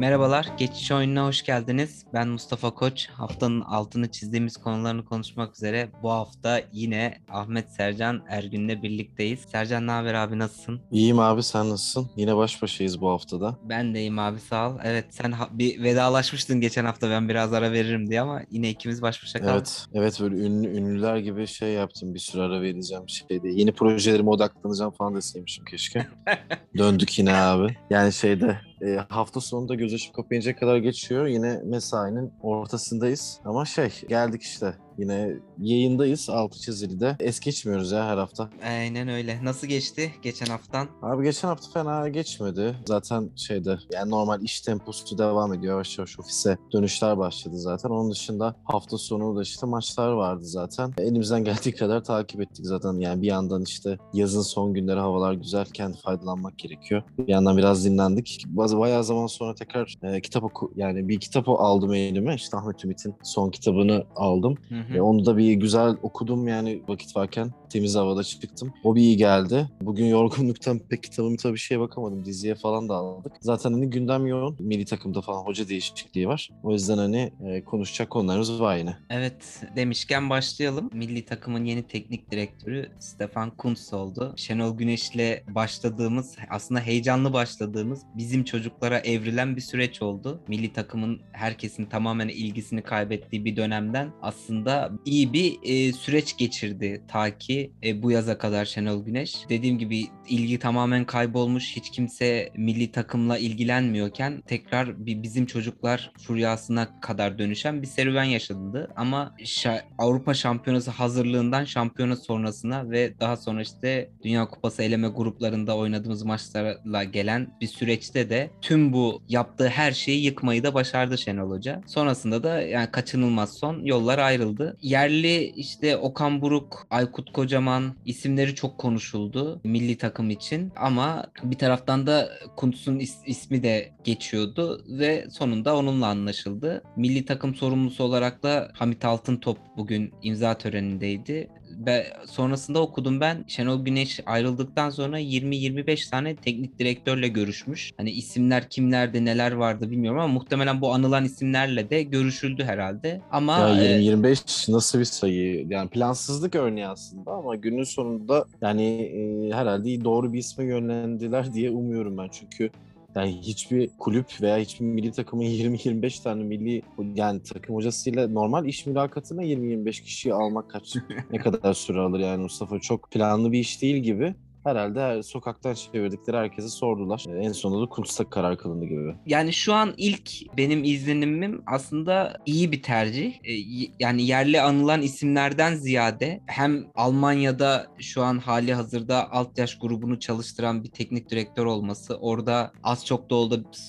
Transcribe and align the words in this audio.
Merhabalar, 0.00 0.46
Geçiş 0.58 0.92
Oyununa 0.92 1.26
hoş 1.26 1.42
geldiniz. 1.42 2.04
Ben 2.14 2.28
Mustafa 2.28 2.70
Koç. 2.70 3.08
Haftanın 3.08 3.60
altını 3.60 4.10
çizdiğimiz 4.10 4.56
konularını 4.56 5.04
konuşmak 5.04 5.56
üzere 5.56 5.88
bu 6.02 6.10
hafta 6.10 6.60
yine 6.72 7.18
Ahmet 7.28 7.70
Sercan 7.72 8.22
Ergün'le 8.28 8.82
birlikteyiz. 8.82 9.40
Sercan 9.40 9.86
ne 9.86 9.90
haber 9.90 10.14
abi 10.14 10.38
nasılsın? 10.38 10.80
İyiyim 10.90 11.18
abi 11.18 11.42
sen 11.42 11.70
nasılsın? 11.70 12.10
Yine 12.16 12.36
baş 12.36 12.62
başayız 12.62 13.00
bu 13.00 13.10
haftada. 13.10 13.58
Ben 13.68 13.94
deyim 13.94 14.18
abi 14.18 14.40
sağ 14.40 14.70
ol. 14.70 14.78
Evet 14.84 15.04
sen 15.10 15.32
ha- 15.32 15.48
bir 15.52 15.82
vedalaşmıştın 15.82 16.60
geçen 16.60 16.84
hafta 16.84 17.10
ben 17.10 17.28
biraz 17.28 17.52
ara 17.52 17.72
veririm 17.72 18.10
diye 18.10 18.20
ama 18.20 18.42
yine 18.50 18.70
ikimiz 18.70 19.02
baş 19.02 19.22
başa 19.22 19.38
kaldık. 19.38 19.54
Evet, 19.54 19.86
evet 19.94 20.20
böyle 20.20 20.36
ünlü, 20.36 20.68
ünlüler 20.76 21.16
gibi 21.16 21.46
şey 21.46 21.72
yaptım. 21.72 22.14
Bir 22.14 22.18
süre 22.20 22.42
ara 22.42 22.62
vereceğim 22.62 23.04
şeyde. 23.08 23.48
Yeni 23.48 23.72
projelerime 23.72 24.30
odaklanacağım 24.30 24.90
falan 24.92 25.14
deseymişim 25.14 25.64
keşke. 25.64 26.06
Döndük 26.78 27.18
yine 27.18 27.34
abi. 27.34 27.76
Yani 27.90 28.12
şeyde 28.12 28.69
e, 28.82 28.96
hafta 29.08 29.40
sonunda 29.40 29.74
göz 29.74 29.94
açıp 29.94 30.14
kapayınca 30.14 30.56
kadar 30.56 30.76
geçiyor. 30.76 31.26
Yine 31.26 31.60
mesainin 31.64 32.32
ortasındayız. 32.42 33.40
Ama 33.44 33.64
şey 33.64 33.92
geldik 34.08 34.42
işte. 34.42 34.74
Yine 35.00 35.36
yayındayız 35.58 36.30
altı 36.30 36.60
çizilide. 36.60 37.16
Es 37.20 37.40
geçmiyoruz 37.40 37.92
ya 37.92 38.06
her 38.06 38.16
hafta. 38.18 38.50
Aynen 38.66 39.08
öyle. 39.08 39.44
Nasıl 39.44 39.66
geçti 39.66 40.10
geçen 40.22 40.46
haftan? 40.46 40.88
Abi 41.02 41.24
geçen 41.24 41.48
hafta 41.48 41.70
fena 41.70 42.08
geçmedi. 42.08 42.76
Zaten 42.86 43.30
şeyde 43.36 43.78
yani 43.92 44.10
normal 44.10 44.42
iş 44.42 44.60
temposu 44.60 45.18
devam 45.18 45.54
ediyor. 45.54 45.72
Yavaş 45.72 45.98
yavaş 45.98 46.18
ofise 46.18 46.58
dönüşler 46.72 47.18
başladı 47.18 47.58
zaten. 47.58 47.90
Onun 47.90 48.10
dışında 48.10 48.56
hafta 48.64 48.98
sonu 48.98 49.36
da 49.36 49.42
işte 49.42 49.66
maçlar 49.66 50.12
vardı 50.12 50.44
zaten. 50.44 50.92
Elimizden 50.98 51.44
geldiği 51.44 51.72
kadar 51.72 52.04
takip 52.04 52.40
ettik 52.40 52.66
zaten. 52.66 52.92
Yani 52.94 53.22
bir 53.22 53.26
yandan 53.26 53.62
işte 53.62 53.98
yazın 54.12 54.42
son 54.42 54.74
günleri 54.74 55.00
havalar 55.00 55.32
güzelken 55.32 55.92
faydalanmak 55.92 56.58
gerekiyor. 56.58 57.02
Bir 57.18 57.28
yandan 57.28 57.56
biraz 57.56 57.84
dinlendik. 57.84 58.44
Bazı 58.46 58.78
bayağı 58.78 59.04
zaman 59.04 59.26
sonra 59.26 59.54
tekrar 59.54 59.94
e, 60.02 60.20
kitap 60.20 60.44
oku 60.44 60.72
yani 60.76 61.08
bir 61.08 61.20
kitap 61.20 61.48
aldım 61.48 61.94
elime. 61.94 62.34
İşte 62.34 62.56
Ahmet 62.56 62.84
Ümit'in 62.84 63.14
son 63.22 63.50
kitabını 63.50 64.04
aldım. 64.16 64.54
Hı 64.68 64.74
hı. 64.74 64.89
E, 64.94 65.00
onu 65.00 65.26
da 65.26 65.36
bir 65.36 65.52
güzel 65.52 65.96
okudum 66.02 66.48
yani 66.48 66.82
vakit 66.88 67.16
varken 67.16 67.50
temiz 67.70 67.96
havada 67.96 68.24
çıktım. 68.24 68.72
O 68.84 68.96
bir 68.96 69.00
iyi 69.00 69.16
geldi. 69.16 69.68
Bugün 69.82 70.06
yorgunluktan 70.06 70.78
pek 70.90 71.02
kitabımı 71.02 71.36
tabii 71.36 71.58
şeye 71.58 71.80
bakamadım. 71.80 72.24
Diziye 72.24 72.54
falan 72.54 72.88
da 72.88 72.94
aldık. 72.94 73.32
Zaten 73.40 73.72
hani 73.72 73.90
gündem 73.90 74.26
yoğun. 74.26 74.56
Milli 74.58 74.84
takımda 74.84 75.20
falan 75.20 75.44
hoca 75.44 75.68
değişikliği 75.68 76.28
var. 76.28 76.50
O 76.62 76.72
yüzden 76.72 76.98
hani 76.98 77.32
e, 77.46 77.64
konuşacak 77.64 78.10
konularımız 78.10 78.60
var 78.60 78.76
yine. 78.76 78.96
Evet 79.10 79.62
demişken 79.76 80.30
başlayalım. 80.30 80.90
Milli 80.92 81.24
takımın 81.24 81.64
yeni 81.64 81.82
teknik 81.82 82.30
direktörü 82.30 82.90
Stefan 82.98 83.50
Kuntz 83.50 83.92
oldu. 83.92 84.34
Şenol 84.36 84.76
Güneş'le 84.76 85.42
başladığımız 85.48 86.36
aslında 86.50 86.80
heyecanlı 86.80 87.32
başladığımız 87.32 88.00
bizim 88.14 88.44
çocuklara 88.44 88.98
evrilen 88.98 89.56
bir 89.56 89.60
süreç 89.60 90.02
oldu. 90.02 90.40
Milli 90.48 90.72
takımın 90.72 91.20
herkesin 91.32 91.86
tamamen 91.86 92.28
ilgisini 92.28 92.82
kaybettiği 92.82 93.44
bir 93.44 93.56
dönemden 93.56 94.12
aslında 94.22 94.92
iyi 95.04 95.32
bir 95.32 95.58
e, 95.62 95.92
süreç 95.92 96.36
geçirdi 96.36 97.04
ta 97.08 97.38
ki 97.38 97.59
e, 97.84 98.02
bu 98.02 98.10
yaza 98.10 98.38
kadar 98.38 98.64
Şenol 98.64 99.04
Güneş. 99.04 99.36
Dediğim 99.48 99.78
gibi 99.78 100.06
ilgi 100.28 100.58
tamamen 100.58 101.04
kaybolmuş. 101.04 101.76
Hiç 101.76 101.90
kimse 101.90 102.50
milli 102.56 102.92
takımla 102.92 103.38
ilgilenmiyorken 103.38 104.42
tekrar 104.46 105.06
bir 105.06 105.22
bizim 105.22 105.46
çocuklar 105.46 106.12
furyasına 106.18 107.00
kadar 107.00 107.38
dönüşen 107.38 107.82
bir 107.82 107.86
serüven 107.86 108.24
yaşadı. 108.24 108.90
Ama 108.96 109.34
şa- 109.38 109.82
Avrupa 109.98 110.34
Şampiyonası 110.34 110.90
hazırlığından 110.90 111.64
şampiyona 111.64 112.16
sonrasına 112.16 112.90
ve 112.90 113.20
daha 113.20 113.36
sonra 113.36 113.62
işte 113.62 114.10
Dünya 114.24 114.48
Kupası 114.48 114.82
eleme 114.82 115.08
gruplarında 115.08 115.76
oynadığımız 115.76 116.22
maçlarla 116.22 117.04
gelen 117.04 117.48
bir 117.60 117.66
süreçte 117.66 118.30
de 118.30 118.50
tüm 118.62 118.92
bu 118.92 119.22
yaptığı 119.28 119.68
her 119.68 119.92
şeyi 119.92 120.24
yıkmayı 120.24 120.62
da 120.62 120.74
başardı 120.74 121.18
Şenol 121.18 121.50
Hoca. 121.50 121.80
Sonrasında 121.86 122.42
da 122.42 122.62
yani 122.62 122.90
kaçınılmaz 122.90 123.52
son 123.58 123.84
yollar 123.84 124.18
ayrıldı. 124.18 124.76
Yerli 124.82 125.44
işte 125.44 125.96
Okan 125.96 126.42
Buruk, 126.42 126.86
Aykut 126.90 127.32
Kocaman 127.50 127.94
isimleri 128.04 128.54
çok 128.54 128.78
konuşuldu 128.78 129.60
milli 129.64 129.98
takım 129.98 130.30
için 130.30 130.72
ama 130.76 131.26
bir 131.42 131.58
taraftan 131.58 132.06
da 132.06 132.28
Kuntz'un 132.56 132.98
is- 132.98 133.26
ismi 133.26 133.62
de 133.62 133.92
geçiyordu 134.04 134.84
ve 134.98 135.26
sonunda 135.30 135.76
onunla 135.76 136.06
anlaşıldı. 136.06 136.82
Milli 136.96 137.24
takım 137.24 137.54
sorumlusu 137.54 138.04
olarak 138.04 138.42
da 138.42 138.70
Hamit 138.74 139.04
Altıntop 139.04 139.58
bugün 139.76 140.14
imza 140.22 140.58
törenindeydi. 140.58 141.50
Ve 141.86 142.06
sonrasında 142.26 142.80
okudum 142.80 143.20
ben 143.20 143.44
Şenol 143.48 143.84
Güneş 143.84 144.20
ayrıldıktan 144.26 144.90
sonra 144.90 145.20
20-25 145.20 146.10
tane 146.10 146.36
teknik 146.36 146.78
direktörle 146.78 147.28
görüşmüş. 147.28 147.92
Hani 147.96 148.10
isimler 148.10 148.68
kimlerdi 148.70 149.24
neler 149.24 149.52
vardı 149.52 149.90
bilmiyorum 149.90 150.20
ama 150.20 150.34
muhtemelen 150.34 150.80
bu 150.80 150.92
anılan 150.94 151.24
isimlerle 151.24 151.90
de 151.90 152.02
görüşüldü 152.02 152.64
herhalde. 152.64 153.20
Ama 153.30 153.58
Ya 153.58 153.84
e, 153.84 154.00
20-25 154.02 154.72
nasıl 154.72 154.98
bir 154.98 155.04
sayı? 155.04 155.66
Yani 155.68 155.90
plansızlık 155.90 156.54
örneği 156.54 156.86
aslında 156.86 157.30
ama 157.30 157.56
günün 157.56 157.84
sonunda 157.84 158.44
yani 158.62 158.84
e, 159.02 159.52
herhalde 159.54 160.04
doğru 160.04 160.32
bir 160.32 160.38
isme 160.38 160.64
yönlendiler 160.64 161.52
diye 161.52 161.70
umuyorum 161.70 162.18
ben. 162.18 162.28
Çünkü 162.32 162.70
yani 163.14 163.40
hiçbir 163.40 163.90
kulüp 163.98 164.26
veya 164.42 164.58
hiçbir 164.58 164.84
milli 164.84 165.12
takımın 165.12 165.42
20-25 165.44 166.22
tane 166.22 166.44
milli 166.44 166.82
yani 167.14 167.42
takım 167.42 167.76
hocasıyla 167.76 168.28
normal 168.28 168.66
iş 168.66 168.86
mülakatına 168.86 169.44
20-25 169.44 170.02
kişiyi 170.02 170.34
almak 170.34 170.70
kaç 170.70 170.96
ne 171.30 171.38
kadar 171.38 171.74
süre 171.74 172.00
alır 172.00 172.20
yani 172.20 172.42
Mustafa 172.42 172.78
çok 172.78 173.10
planlı 173.10 173.52
bir 173.52 173.58
iş 173.58 173.82
değil 173.82 173.96
gibi. 173.96 174.34
Herhalde 174.64 175.00
her, 175.00 175.22
sokaktan 175.22 175.74
çevirdikleri 175.74 176.36
herkese 176.36 176.68
sordular. 176.68 177.24
E, 177.28 177.38
En 177.38 177.52
sonunda 177.52 177.82
da 177.86 177.88
Kuntz'ta 177.88 178.30
karar 178.30 178.58
kılındı 178.58 178.84
gibi. 178.84 179.14
Yani 179.26 179.52
şu 179.52 179.72
an 179.74 179.94
ilk 179.96 180.30
benim 180.56 180.84
izlenimim 180.84 181.62
aslında 181.66 182.36
iyi 182.46 182.72
bir 182.72 182.82
tercih. 182.82 183.34
E, 183.44 183.52
y- 183.52 183.90
Yani 184.00 184.22
yerli 184.22 184.60
anılan 184.60 185.02
isimlerden 185.02 185.74
ziyade 185.74 186.40
hem 186.46 186.86
Almanya'da 186.94 187.86
şu 187.98 188.22
an 188.22 188.38
hali 188.38 188.74
hazırda 188.74 189.32
alt 189.32 189.58
yaş 189.58 189.78
grubunu 189.78 190.18
çalıştıran 190.18 190.84
bir 190.84 190.90
teknik 190.90 191.30
direktör 191.30 191.64
olması, 191.64 192.16
orada 192.16 192.72
az 192.82 193.06
çok 193.06 193.30
da 193.30 193.34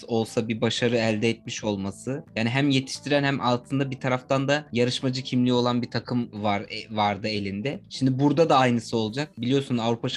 olsa 0.08 0.48
bir 0.48 0.62
başarı 0.62 0.98
elde 0.98 1.30
etmiş 1.30 1.64
olması. 1.64 2.24
Yani 2.36 2.50
hem 2.50 2.70
yetiştiren 2.70 3.24
hem 3.24 3.42
altında 3.42 3.92
bir 3.92 4.00
taraftan 4.00 4.48
da 4.48 4.66
yarışmacı 4.72 5.24
kimliği 5.24 5.54
olan 5.54 5.81
bir 5.81 5.92
takım 5.92 6.44
var 6.44 6.62
e, 6.62 6.96
vardı 6.96 7.28
elinde. 7.28 7.80
Şimdi 7.90 8.20
burada 8.20 8.50
da 8.50 8.58
aynısı 8.58 8.98
olacak. 8.98 9.31
Biliyorsun 9.42 9.78
Avrupa 9.78 10.10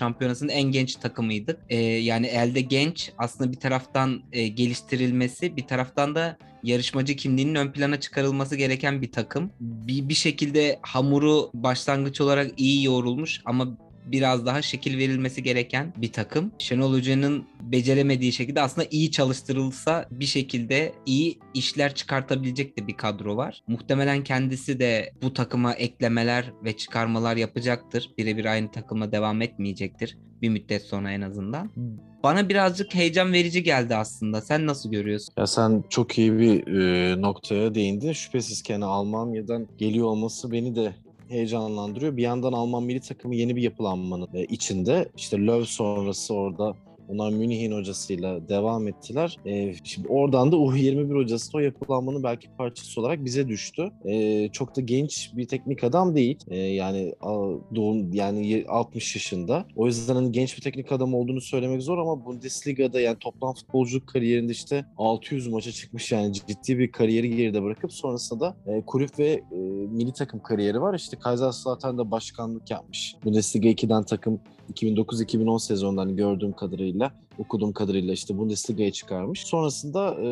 Şampiyonası'nın 0.44 0.48
en 0.48 0.72
genç 0.72 0.96
takımıydık. 0.96 1.58
E, 1.68 1.76
yani 1.80 2.26
elde 2.26 2.60
genç 2.60 3.12
aslında 3.18 3.52
bir 3.52 3.60
taraftan 3.60 4.22
e, 4.32 4.48
geliştirilmesi 4.48 5.56
bir 5.56 5.66
taraftan 5.66 6.14
da 6.14 6.36
yarışmacı 6.62 7.16
kimliğinin 7.16 7.54
ön 7.54 7.72
plana 7.72 8.00
çıkarılması 8.00 8.56
gereken 8.56 9.02
bir 9.02 9.12
takım. 9.12 9.50
Bir, 9.60 10.08
bir 10.08 10.14
şekilde 10.14 10.78
hamuru 10.82 11.50
başlangıç 11.54 12.20
olarak 12.20 12.52
iyi 12.56 12.84
yoğrulmuş 12.84 13.40
ama 13.44 13.76
biraz 14.06 14.46
daha 14.46 14.62
şekil 14.62 14.98
verilmesi 14.98 15.42
gereken 15.42 15.94
bir 15.96 16.12
takım. 16.12 16.52
Şenol 16.58 16.92
Hoca'nın 16.92 17.44
beceremediği 17.60 18.32
şekilde 18.32 18.60
aslında 18.60 18.88
iyi 18.90 19.10
çalıştırılsa 19.10 20.08
bir 20.10 20.24
şekilde 20.24 20.92
iyi 21.06 21.38
işler 21.54 21.94
çıkartabilecek 21.94 22.78
de 22.78 22.86
bir 22.86 22.96
kadro 22.96 23.36
var. 23.36 23.62
Muhtemelen 23.68 24.24
kendisi 24.24 24.80
de 24.80 25.12
bu 25.22 25.32
takıma 25.32 25.72
eklemeler 25.72 26.52
ve 26.64 26.76
çıkarmalar 26.76 27.36
yapacaktır. 27.36 28.10
Birebir 28.18 28.44
aynı 28.44 28.70
takımla 28.70 29.12
devam 29.12 29.42
etmeyecektir. 29.42 30.18
Bir 30.42 30.48
müddet 30.48 30.82
sonra 30.82 31.12
en 31.12 31.20
azından. 31.20 31.70
Bana 32.22 32.48
birazcık 32.48 32.94
heyecan 32.94 33.32
verici 33.32 33.62
geldi 33.62 33.96
aslında. 33.96 34.40
Sen 34.40 34.66
nasıl 34.66 34.90
görüyorsun? 34.90 35.34
Ya 35.38 35.46
sen 35.46 35.84
çok 35.90 36.18
iyi 36.18 36.38
bir 36.38 36.66
e, 36.66 37.20
noktaya 37.20 37.74
değindin. 37.74 38.12
Şüphesiz 38.12 38.62
ki 38.62 38.72
hani 38.72 38.84
Almanya'dan 38.84 39.68
geliyor 39.78 40.06
olması 40.06 40.52
beni 40.52 40.76
de 40.76 40.94
heyecanlandırıyor. 41.28 42.16
Bir 42.16 42.22
yandan 42.22 42.52
Alman 42.52 42.82
milli 42.82 43.00
takımı 43.00 43.34
yeni 43.34 43.56
bir 43.56 43.62
yapılanmanın 43.62 44.28
e, 44.34 44.44
içinde. 44.44 45.08
İşte 45.16 45.36
Löw 45.46 45.64
sonrası 45.64 46.34
orada 46.34 46.74
onlar 47.08 47.30
Münih'in 47.32 47.72
hocasıyla 47.72 48.48
devam 48.48 48.88
ettiler. 48.88 49.36
E, 49.46 49.74
şimdi 49.84 50.08
oradan 50.08 50.52
da 50.52 50.56
U21 50.56 51.14
hocası 51.16 51.52
da 51.52 51.56
o 51.58 51.60
yapılanmanın 51.60 52.22
belki 52.22 52.48
parçası 52.58 53.00
olarak 53.00 53.24
bize 53.24 53.48
düştü. 53.48 53.90
E, 54.04 54.48
çok 54.48 54.76
da 54.76 54.80
genç 54.80 55.30
bir 55.36 55.48
teknik 55.48 55.84
adam 55.84 56.14
değil. 56.14 56.38
E, 56.48 56.56
yani 56.56 57.14
doğum 57.74 58.12
yani 58.12 58.48
ye- 58.48 58.66
60 58.68 59.14
yaşında. 59.14 59.66
O 59.76 59.86
yüzden 59.86 60.14
hani 60.14 60.32
genç 60.32 60.56
bir 60.56 60.62
teknik 60.62 60.92
adam 60.92 61.14
olduğunu 61.14 61.40
söylemek 61.40 61.82
zor 61.82 61.98
ama 61.98 62.24
Bundesliga'da 62.26 63.00
yani 63.00 63.16
toplam 63.20 63.54
futbolculuk 63.54 64.08
kariyerinde 64.08 64.52
işte 64.52 64.84
600 64.96 65.48
maça 65.48 65.72
çıkmış 65.72 66.12
yani 66.12 66.32
ciddi 66.32 66.78
bir 66.78 66.92
kariyeri 66.92 67.36
geride 67.36 67.62
bırakıp 67.62 67.92
sonrasında 67.92 68.40
da 68.40 68.56
e, 68.66 68.82
kulüp 68.86 69.18
ve 69.18 69.30
e, 69.52 69.56
milli 69.90 70.12
takım 70.12 70.40
kariyeri 70.40 70.80
var. 70.80 70.94
İşte 70.94 71.18
Kaiserslautern'da 71.18 72.10
başkanlık 72.10 72.70
yapmış. 72.70 73.16
Bundesliga 73.24 73.68
2'den 73.68 74.02
takım 74.02 74.40
2009-2010 74.72 75.60
sezonundan 75.60 76.16
gördüğüm 76.16 76.52
kadarıyla, 76.52 77.12
okuduğum 77.38 77.72
kadarıyla 77.72 78.12
işte 78.12 78.38
Bundesliga'ya 78.38 78.92
çıkarmış. 78.92 79.44
Sonrasında 79.44 80.14
e, 80.14 80.28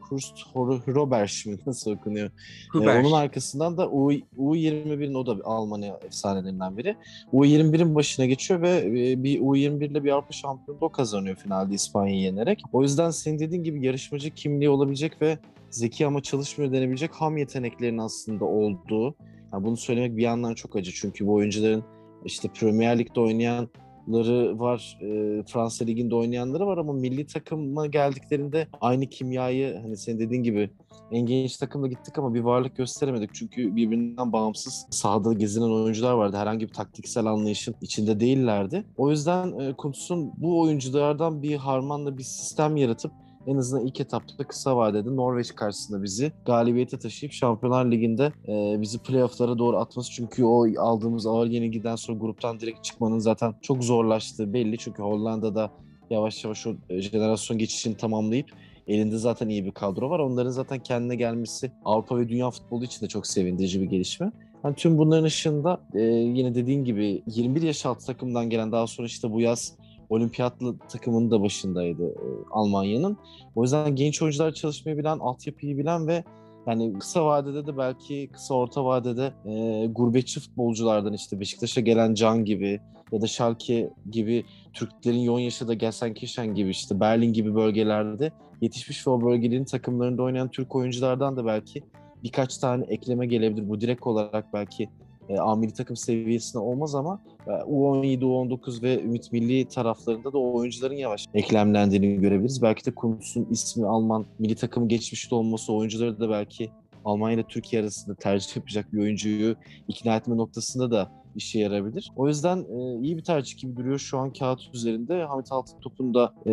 Hurst 0.00 0.38
Hrobersch 0.86 1.46
mi 1.46 1.56
nasıl 1.66 1.90
okunuyor? 1.90 2.30
E, 2.74 2.78
onun 2.78 3.12
arkasından 3.12 3.76
da 3.76 3.90
U, 3.90 4.12
U21'in 4.38 5.14
o 5.14 5.26
da 5.26 5.36
Almanya 5.44 6.00
efsanelerinden 6.06 6.76
biri. 6.76 6.96
U21'in 7.32 7.94
başına 7.94 8.26
geçiyor 8.26 8.62
ve 8.62 8.78
e, 8.86 9.22
bir 9.24 9.40
U21 9.40 9.84
ile 9.84 10.04
bir 10.04 10.10
Avrupa 10.10 10.32
şampiyonluğu 10.32 10.92
kazanıyor 10.92 11.36
finalde 11.36 11.74
İspanya'yı 11.74 12.20
yenerek. 12.20 12.62
O 12.72 12.82
yüzden 12.82 13.10
senin 13.10 13.38
dediğin 13.38 13.62
gibi 13.62 13.86
yarışmacı 13.86 14.30
kimliği 14.30 14.70
olabilecek 14.70 15.22
ve 15.22 15.38
zeki 15.70 16.06
ama 16.06 16.22
çalışmıyor 16.22 16.72
denebilecek 16.72 17.14
ham 17.14 17.36
yeteneklerin 17.36 17.98
aslında 17.98 18.44
olduğu. 18.44 19.14
Yani 19.52 19.64
bunu 19.64 19.76
söylemek 19.76 20.16
bir 20.16 20.22
yandan 20.22 20.54
çok 20.54 20.76
acı 20.76 20.92
çünkü 20.94 21.26
bu 21.26 21.34
oyuncuların 21.34 21.84
işte 22.24 22.48
Premier 22.48 22.98
Lig'de 22.98 23.20
oynayanları 23.20 24.58
var, 24.58 24.98
e, 25.02 25.42
Fransa 25.42 25.84
Ligi'nde 25.84 26.14
oynayanları 26.14 26.66
var 26.66 26.78
ama 26.78 26.92
milli 26.92 27.26
takıma 27.26 27.86
geldiklerinde 27.86 28.68
aynı 28.80 29.06
kimyayı 29.06 29.78
hani 29.82 29.96
senin 29.96 30.18
dediğin 30.18 30.42
gibi 30.42 30.70
en 31.12 31.26
genç 31.26 31.56
takımla 31.56 31.86
gittik 31.86 32.18
ama 32.18 32.34
bir 32.34 32.40
varlık 32.40 32.76
gösteremedik. 32.76 33.30
Çünkü 33.34 33.76
birbirinden 33.76 34.32
bağımsız 34.32 34.86
sahada 34.90 35.32
gezinen 35.32 35.70
oyuncular 35.70 36.12
vardı. 36.12 36.36
Herhangi 36.36 36.68
bir 36.68 36.72
taktiksel 36.72 37.26
anlayışın 37.26 37.74
içinde 37.80 38.20
değillerdi. 38.20 38.84
O 38.96 39.10
yüzden 39.10 39.58
e, 39.58 39.72
Kuntz'un 39.76 40.32
bu 40.36 40.60
oyunculardan 40.60 41.42
bir 41.42 41.56
harmanla 41.56 42.18
bir 42.18 42.22
sistem 42.22 42.76
yaratıp 42.76 43.12
en 43.46 43.56
azından 43.56 43.86
ilk 43.86 44.00
etapta 44.00 44.44
kısa 44.44 44.76
vadede 44.76 45.16
Norveç 45.16 45.54
karşısında 45.54 46.02
bizi 46.02 46.32
galibiyete 46.44 46.98
taşıyıp 46.98 47.32
Şampiyonlar 47.32 47.90
Ligi'nde 47.90 48.32
e, 48.48 48.80
bizi 48.80 48.98
playofflara 48.98 49.58
doğru 49.58 49.76
atması. 49.76 50.10
Çünkü 50.12 50.44
o 50.44 50.80
aldığımız 50.80 51.26
ağır 51.26 51.46
yenilgiden 51.46 51.96
sonra 51.96 52.18
gruptan 52.18 52.60
direkt 52.60 52.84
çıkmanın 52.84 53.18
zaten 53.18 53.54
çok 53.62 53.84
zorlaştığı 53.84 54.52
belli. 54.52 54.78
Çünkü 54.78 55.02
Hollanda'da 55.02 55.70
yavaş 56.10 56.44
yavaş 56.44 56.66
o 56.66 56.74
e, 56.90 57.00
jenerasyon 57.00 57.58
geçişini 57.58 57.96
tamamlayıp 57.96 58.50
elinde 58.86 59.18
zaten 59.18 59.48
iyi 59.48 59.64
bir 59.64 59.72
kadro 59.72 60.10
var. 60.10 60.18
Onların 60.18 60.50
zaten 60.50 60.78
kendine 60.78 61.16
gelmesi 61.16 61.72
Avrupa 61.84 62.18
ve 62.18 62.28
dünya 62.28 62.50
futbolu 62.50 62.84
için 62.84 63.00
de 63.00 63.08
çok 63.08 63.26
sevindirici 63.26 63.80
bir 63.80 63.86
gelişme. 63.86 64.32
Yani 64.64 64.74
tüm 64.74 64.98
bunların 64.98 65.24
ışığında 65.24 65.80
e, 65.94 66.00
yine 66.02 66.54
dediğin 66.54 66.84
gibi 66.84 67.22
21 67.26 67.62
yaş 67.62 67.86
altı 67.86 68.06
takımdan 68.06 68.50
gelen 68.50 68.72
daha 68.72 68.86
sonra 68.86 69.06
işte 69.06 69.32
bu 69.32 69.40
yaz 69.40 69.74
olimpiyatlı 70.10 70.78
takımının 70.78 71.30
da 71.30 71.42
başındaydı 71.42 72.08
e, 72.08 72.26
Almanya'nın. 72.50 73.16
O 73.54 73.62
yüzden 73.62 73.96
genç 73.96 74.22
oyuncular 74.22 74.52
çalışmayı 74.52 74.98
bilen, 74.98 75.18
altyapıyı 75.18 75.78
bilen 75.78 76.06
ve 76.06 76.24
yani 76.66 76.98
kısa 76.98 77.26
vadede 77.26 77.66
de 77.66 77.78
belki 77.78 78.28
kısa 78.32 78.54
orta 78.54 78.84
vadede 78.84 79.32
e, 79.46 79.86
gurbetçi 79.86 80.40
futbolculardan 80.40 81.12
işte 81.12 81.40
Beşiktaş'a 81.40 81.80
gelen 81.80 82.14
Can 82.14 82.44
gibi 82.44 82.80
ya 83.12 83.22
da 83.22 83.26
Schalke 83.26 83.90
gibi 84.10 84.44
Türklerin 84.72 85.38
yaşadığı 85.38 85.74
Gelsenkirchen 85.74 86.54
gibi 86.54 86.70
işte 86.70 87.00
Berlin 87.00 87.32
gibi 87.32 87.54
bölgelerde 87.54 88.32
yetişmiş 88.60 89.06
ve 89.06 89.10
o 89.10 89.22
bölgelerin 89.22 89.64
takımlarında 89.64 90.22
oynayan 90.22 90.48
Türk 90.48 90.76
oyunculardan 90.76 91.36
da 91.36 91.46
belki 91.46 91.82
birkaç 92.22 92.58
tane 92.58 92.84
ekleme 92.84 93.26
gelebilir. 93.26 93.68
Bu 93.68 93.80
direkt 93.80 94.06
olarak 94.06 94.52
belki 94.54 94.88
e, 95.30 95.38
A 95.38 95.56
milli 95.56 95.72
takım 95.72 95.96
seviyesinde 95.96 96.62
olmaz 96.62 96.94
ama 96.94 97.20
e, 97.46 97.50
U17, 97.50 98.20
U19 98.20 98.82
ve 98.82 99.02
Ümit 99.02 99.32
Milli 99.32 99.68
taraflarında 99.68 100.32
da 100.32 100.38
oyuncuların 100.38 100.94
yavaş 100.94 101.26
eklemlendiğini 101.34 102.20
görebiliriz. 102.20 102.62
Belki 102.62 102.86
de 102.86 102.94
Kuntz'un 102.94 103.46
ismi 103.50 103.86
Alman 103.86 104.26
milli 104.38 104.54
takımı 104.54 104.88
geçmişte 104.88 105.34
olması 105.34 105.72
oyuncuları 105.72 106.20
da 106.20 106.30
belki 106.30 106.70
Almanya 107.04 107.36
ile 107.36 107.44
Türkiye 107.48 107.82
arasında 107.82 108.14
tercih 108.14 108.56
yapacak 108.56 108.92
bir 108.92 108.98
oyuncuyu 108.98 109.56
ikna 109.88 110.16
etme 110.16 110.36
noktasında 110.36 110.90
da 110.90 111.12
işe 111.36 111.58
yarabilir. 111.58 112.12
O 112.16 112.28
yüzden 112.28 112.58
e, 112.58 113.00
iyi 113.02 113.16
bir 113.16 113.24
tercih 113.24 113.58
gibi 113.58 113.76
duruyor 113.76 113.98
şu 113.98 114.18
an 114.18 114.32
kağıt 114.32 114.60
üzerinde. 114.74 115.24
Hamit 115.24 115.52
Altıntop'un 115.52 116.14
da 116.14 116.34
e, 116.46 116.52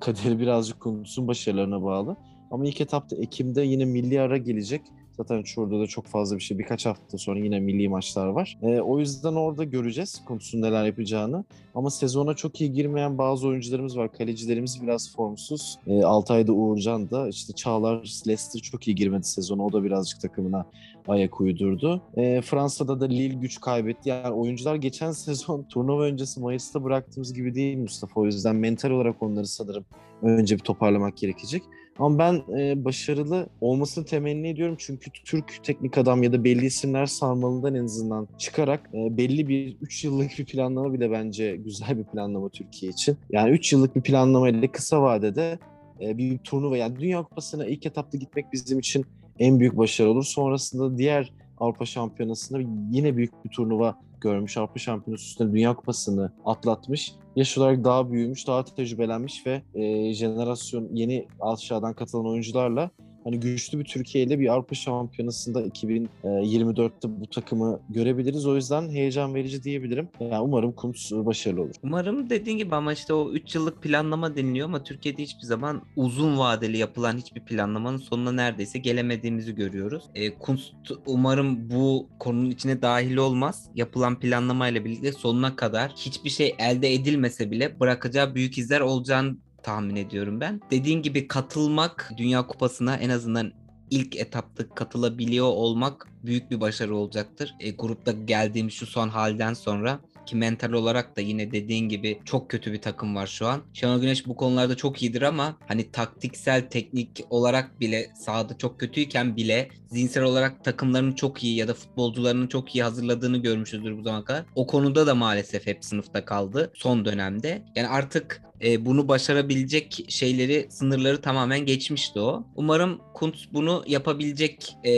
kaderi 0.00 0.38
birazcık 0.40 0.80
Kuntz'un 0.80 1.28
başarılarına 1.28 1.82
bağlı. 1.82 2.16
Ama 2.50 2.66
ilk 2.66 2.80
etapta 2.80 3.16
Ekim'de 3.16 3.62
yine 3.62 3.84
milli 3.84 4.20
ara 4.20 4.36
gelecek. 4.36 4.82
Zaten 5.16 5.42
şurada 5.42 5.80
da 5.80 5.86
çok 5.86 6.06
fazla 6.06 6.36
bir 6.36 6.42
şey. 6.42 6.58
Birkaç 6.58 6.86
hafta 6.86 7.18
sonra 7.18 7.38
yine 7.38 7.60
milli 7.60 7.88
maçlar 7.88 8.26
var. 8.26 8.58
E, 8.62 8.80
o 8.80 8.98
yüzden 8.98 9.34
orada 9.34 9.64
göreceğiz 9.64 10.22
konusunda 10.24 10.66
neler 10.68 10.84
yapacağını. 10.84 11.44
Ama 11.74 11.90
sezona 11.90 12.34
çok 12.34 12.60
iyi 12.60 12.72
girmeyen 12.72 13.18
bazı 13.18 13.48
oyuncularımız 13.48 13.98
var. 13.98 14.12
Kalecilerimiz 14.12 14.82
biraz 14.82 15.16
formsuz. 15.16 15.78
E, 15.86 16.02
Altay'da 16.02 16.52
Uğurcan 16.52 17.10
da 17.10 17.28
işte 17.28 17.52
Çağlar 17.52 17.96
Leicester 18.26 18.60
çok 18.60 18.88
iyi 18.88 18.94
girmedi 18.94 19.24
sezona. 19.24 19.64
O 19.64 19.72
da 19.72 19.84
birazcık 19.84 20.20
takımına 20.20 20.66
ayak 21.08 21.40
uydurdu. 21.40 22.02
E, 22.16 22.40
Fransa'da 22.40 23.00
da 23.00 23.04
Lille 23.04 23.34
güç 23.34 23.60
kaybetti. 23.60 24.08
Yani 24.08 24.34
oyuncular 24.34 24.74
geçen 24.74 25.12
sezon 25.12 25.62
turnuva 25.62 26.02
öncesi 26.02 26.40
Mayıs'ta 26.40 26.84
bıraktığımız 26.84 27.34
gibi 27.34 27.54
değil 27.54 27.78
Mustafa. 27.78 28.20
O 28.20 28.24
yüzden 28.24 28.56
mental 28.56 28.90
olarak 28.90 29.22
onları 29.22 29.46
sanırım 29.46 29.84
önce 30.22 30.54
bir 30.54 30.62
toparlamak 30.62 31.16
gerekecek. 31.16 31.62
Ama 31.98 32.18
ben 32.18 32.58
e, 32.58 32.84
başarılı 32.84 33.46
olmasını 33.60 34.04
temenni 34.04 34.48
ediyorum 34.48 34.76
çünkü 34.78 35.10
Türk 35.10 35.64
teknik 35.64 35.98
adam 35.98 36.22
ya 36.22 36.32
da 36.32 36.44
belli 36.44 36.66
isimler 36.66 37.06
sarmalından 37.06 37.74
en 37.74 37.84
azından 37.84 38.28
çıkarak 38.38 38.90
e, 38.94 39.16
belli 39.16 39.48
bir 39.48 39.76
3 39.80 40.04
yıllık 40.04 40.38
bir 40.38 40.44
planlama 40.44 40.92
bile 40.92 41.10
bence 41.10 41.56
güzel 41.56 41.98
bir 41.98 42.04
planlama 42.04 42.48
Türkiye 42.48 42.92
için. 42.92 43.16
Yani 43.30 43.50
3 43.50 43.72
yıllık 43.72 43.96
bir 43.96 44.02
planlama 44.02 44.48
ile 44.48 44.72
kısa 44.72 45.02
vadede 45.02 45.58
e, 46.00 46.18
bir 46.18 46.38
turnuva 46.38 46.76
yani 46.76 47.00
Dünya 47.00 47.22
Kupası'na 47.22 47.66
ilk 47.66 47.86
etapta 47.86 48.18
gitmek 48.18 48.52
bizim 48.52 48.78
için 48.78 49.06
en 49.38 49.60
büyük 49.60 49.76
başarı 49.76 50.10
olur. 50.10 50.24
Sonrasında 50.24 50.98
diğer 50.98 51.32
Avrupa 51.58 51.86
Şampiyonası'nda 51.86 52.60
yine 52.90 53.16
büyük 53.16 53.44
bir 53.44 53.50
turnuva 53.50 53.98
görmüş. 54.20 54.56
Avrupa 54.56 54.78
Şampiyonası 54.78 55.24
üstünde 55.24 55.52
Dünya 55.52 55.76
Kupası'nı 55.76 56.32
atlatmış. 56.44 57.12
Yaş 57.36 57.58
olarak 57.58 57.84
daha 57.84 58.10
büyümüş, 58.10 58.46
daha 58.46 58.64
tecrübelenmiş 58.64 59.46
ve 59.46 59.62
e, 59.74 60.12
jenerasyon 60.14 60.88
yeni 60.94 61.28
aşağıdan 61.40 61.94
katılan 61.94 62.26
oyuncularla 62.26 62.90
hani 63.26 63.40
güçlü 63.40 63.78
bir 63.78 63.84
Türkiye 63.84 64.24
ile 64.24 64.38
bir 64.38 64.48
Avrupa 64.48 64.74
Şampiyonası'nda 64.74 65.62
2024'te 65.62 67.20
bu 67.20 67.26
takımı 67.26 67.80
görebiliriz. 67.88 68.46
O 68.46 68.56
yüzden 68.56 68.90
heyecan 68.90 69.34
verici 69.34 69.62
diyebilirim. 69.62 70.08
Yani 70.20 70.40
umarım 70.40 70.72
Kuntz 70.72 71.12
başarılı 71.12 71.62
olur. 71.62 71.74
Umarım 71.82 72.30
dediğin 72.30 72.58
gibi 72.58 72.74
ama 72.74 72.92
işte 72.92 73.14
o 73.14 73.32
3 73.32 73.54
yıllık 73.54 73.82
planlama 73.82 74.36
deniliyor 74.36 74.68
ama 74.68 74.82
Türkiye'de 74.82 75.22
hiçbir 75.22 75.46
zaman 75.46 75.82
uzun 75.96 76.38
vadeli 76.38 76.78
yapılan 76.78 77.16
hiçbir 77.16 77.40
planlamanın 77.40 77.98
sonuna 77.98 78.32
neredeyse 78.32 78.78
gelemediğimizi 78.78 79.54
görüyoruz. 79.54 80.04
E, 80.14 80.34
Kuntz 80.34 80.72
umarım 81.06 81.70
bu 81.70 82.08
konunun 82.18 82.50
içine 82.50 82.82
dahil 82.82 83.16
olmaz. 83.16 83.70
Yapılan 83.74 84.20
planlamayla 84.20 84.84
birlikte 84.84 85.12
sonuna 85.12 85.56
kadar 85.56 85.92
hiçbir 85.96 86.30
şey 86.30 86.54
elde 86.58 86.94
edilmese 86.94 87.50
bile 87.50 87.80
bırakacağı 87.80 88.34
büyük 88.34 88.58
izler 88.58 88.80
olacağını 88.80 89.36
tahmin 89.66 89.96
ediyorum 89.96 90.40
ben. 90.40 90.60
Dediğin 90.70 91.02
gibi 91.02 91.28
katılmak 91.28 92.12
Dünya 92.16 92.46
Kupası'na 92.46 92.96
en 92.96 93.10
azından 93.10 93.52
ilk 93.90 94.16
etapta 94.16 94.68
katılabiliyor 94.74 95.46
olmak 95.46 96.08
büyük 96.24 96.50
bir 96.50 96.60
başarı 96.60 96.96
olacaktır. 96.96 97.54
E, 97.60 97.70
grupta 97.70 98.12
geldiğim 98.12 98.70
şu 98.70 98.86
son 98.86 99.08
halden 99.08 99.54
sonra 99.54 100.00
ki 100.26 100.36
mental 100.36 100.72
olarak 100.72 101.16
da 101.16 101.20
yine 101.20 101.52
dediğin 101.52 101.88
gibi 101.88 102.20
çok 102.24 102.50
kötü 102.50 102.72
bir 102.72 102.80
takım 102.80 103.16
var 103.16 103.26
şu 103.26 103.46
an. 103.46 103.62
Şenol 103.72 104.00
Güneş 104.00 104.26
bu 104.26 104.36
konularda 104.36 104.76
çok 104.76 105.02
iyidir 105.02 105.22
ama 105.22 105.56
hani 105.66 105.90
taktiksel, 105.92 106.68
teknik 106.70 107.24
olarak 107.30 107.80
bile 107.80 108.10
sahada 108.14 108.58
çok 108.58 108.80
kötüyken 108.80 109.36
bile 109.36 109.68
zihinsel 109.86 110.22
olarak 110.22 110.64
takımlarını 110.64 111.14
çok 111.14 111.44
iyi 111.44 111.56
ya 111.56 111.68
da 111.68 111.74
futbolcularını 111.74 112.48
çok 112.48 112.74
iyi 112.74 112.82
hazırladığını 112.82 113.38
görmüşüzdür 113.38 113.98
bu 113.98 114.02
zamana 114.02 114.24
kadar. 114.24 114.44
O 114.54 114.66
konuda 114.66 115.06
da 115.06 115.14
maalesef 115.14 115.66
hep 115.66 115.84
sınıfta 115.84 116.24
kaldı 116.24 116.72
son 116.74 117.04
dönemde. 117.04 117.62
Yani 117.76 117.88
artık 117.88 118.42
e, 118.64 118.86
bunu 118.86 119.08
başarabilecek 119.08 120.04
şeyleri, 120.08 120.66
sınırları 120.70 121.20
tamamen 121.20 121.66
geçmişti 121.66 122.20
o. 122.20 122.46
Umarım 122.56 123.00
Kuntz 123.14 123.48
bunu 123.52 123.84
yapabilecek 123.86 124.76
e, 124.84 124.92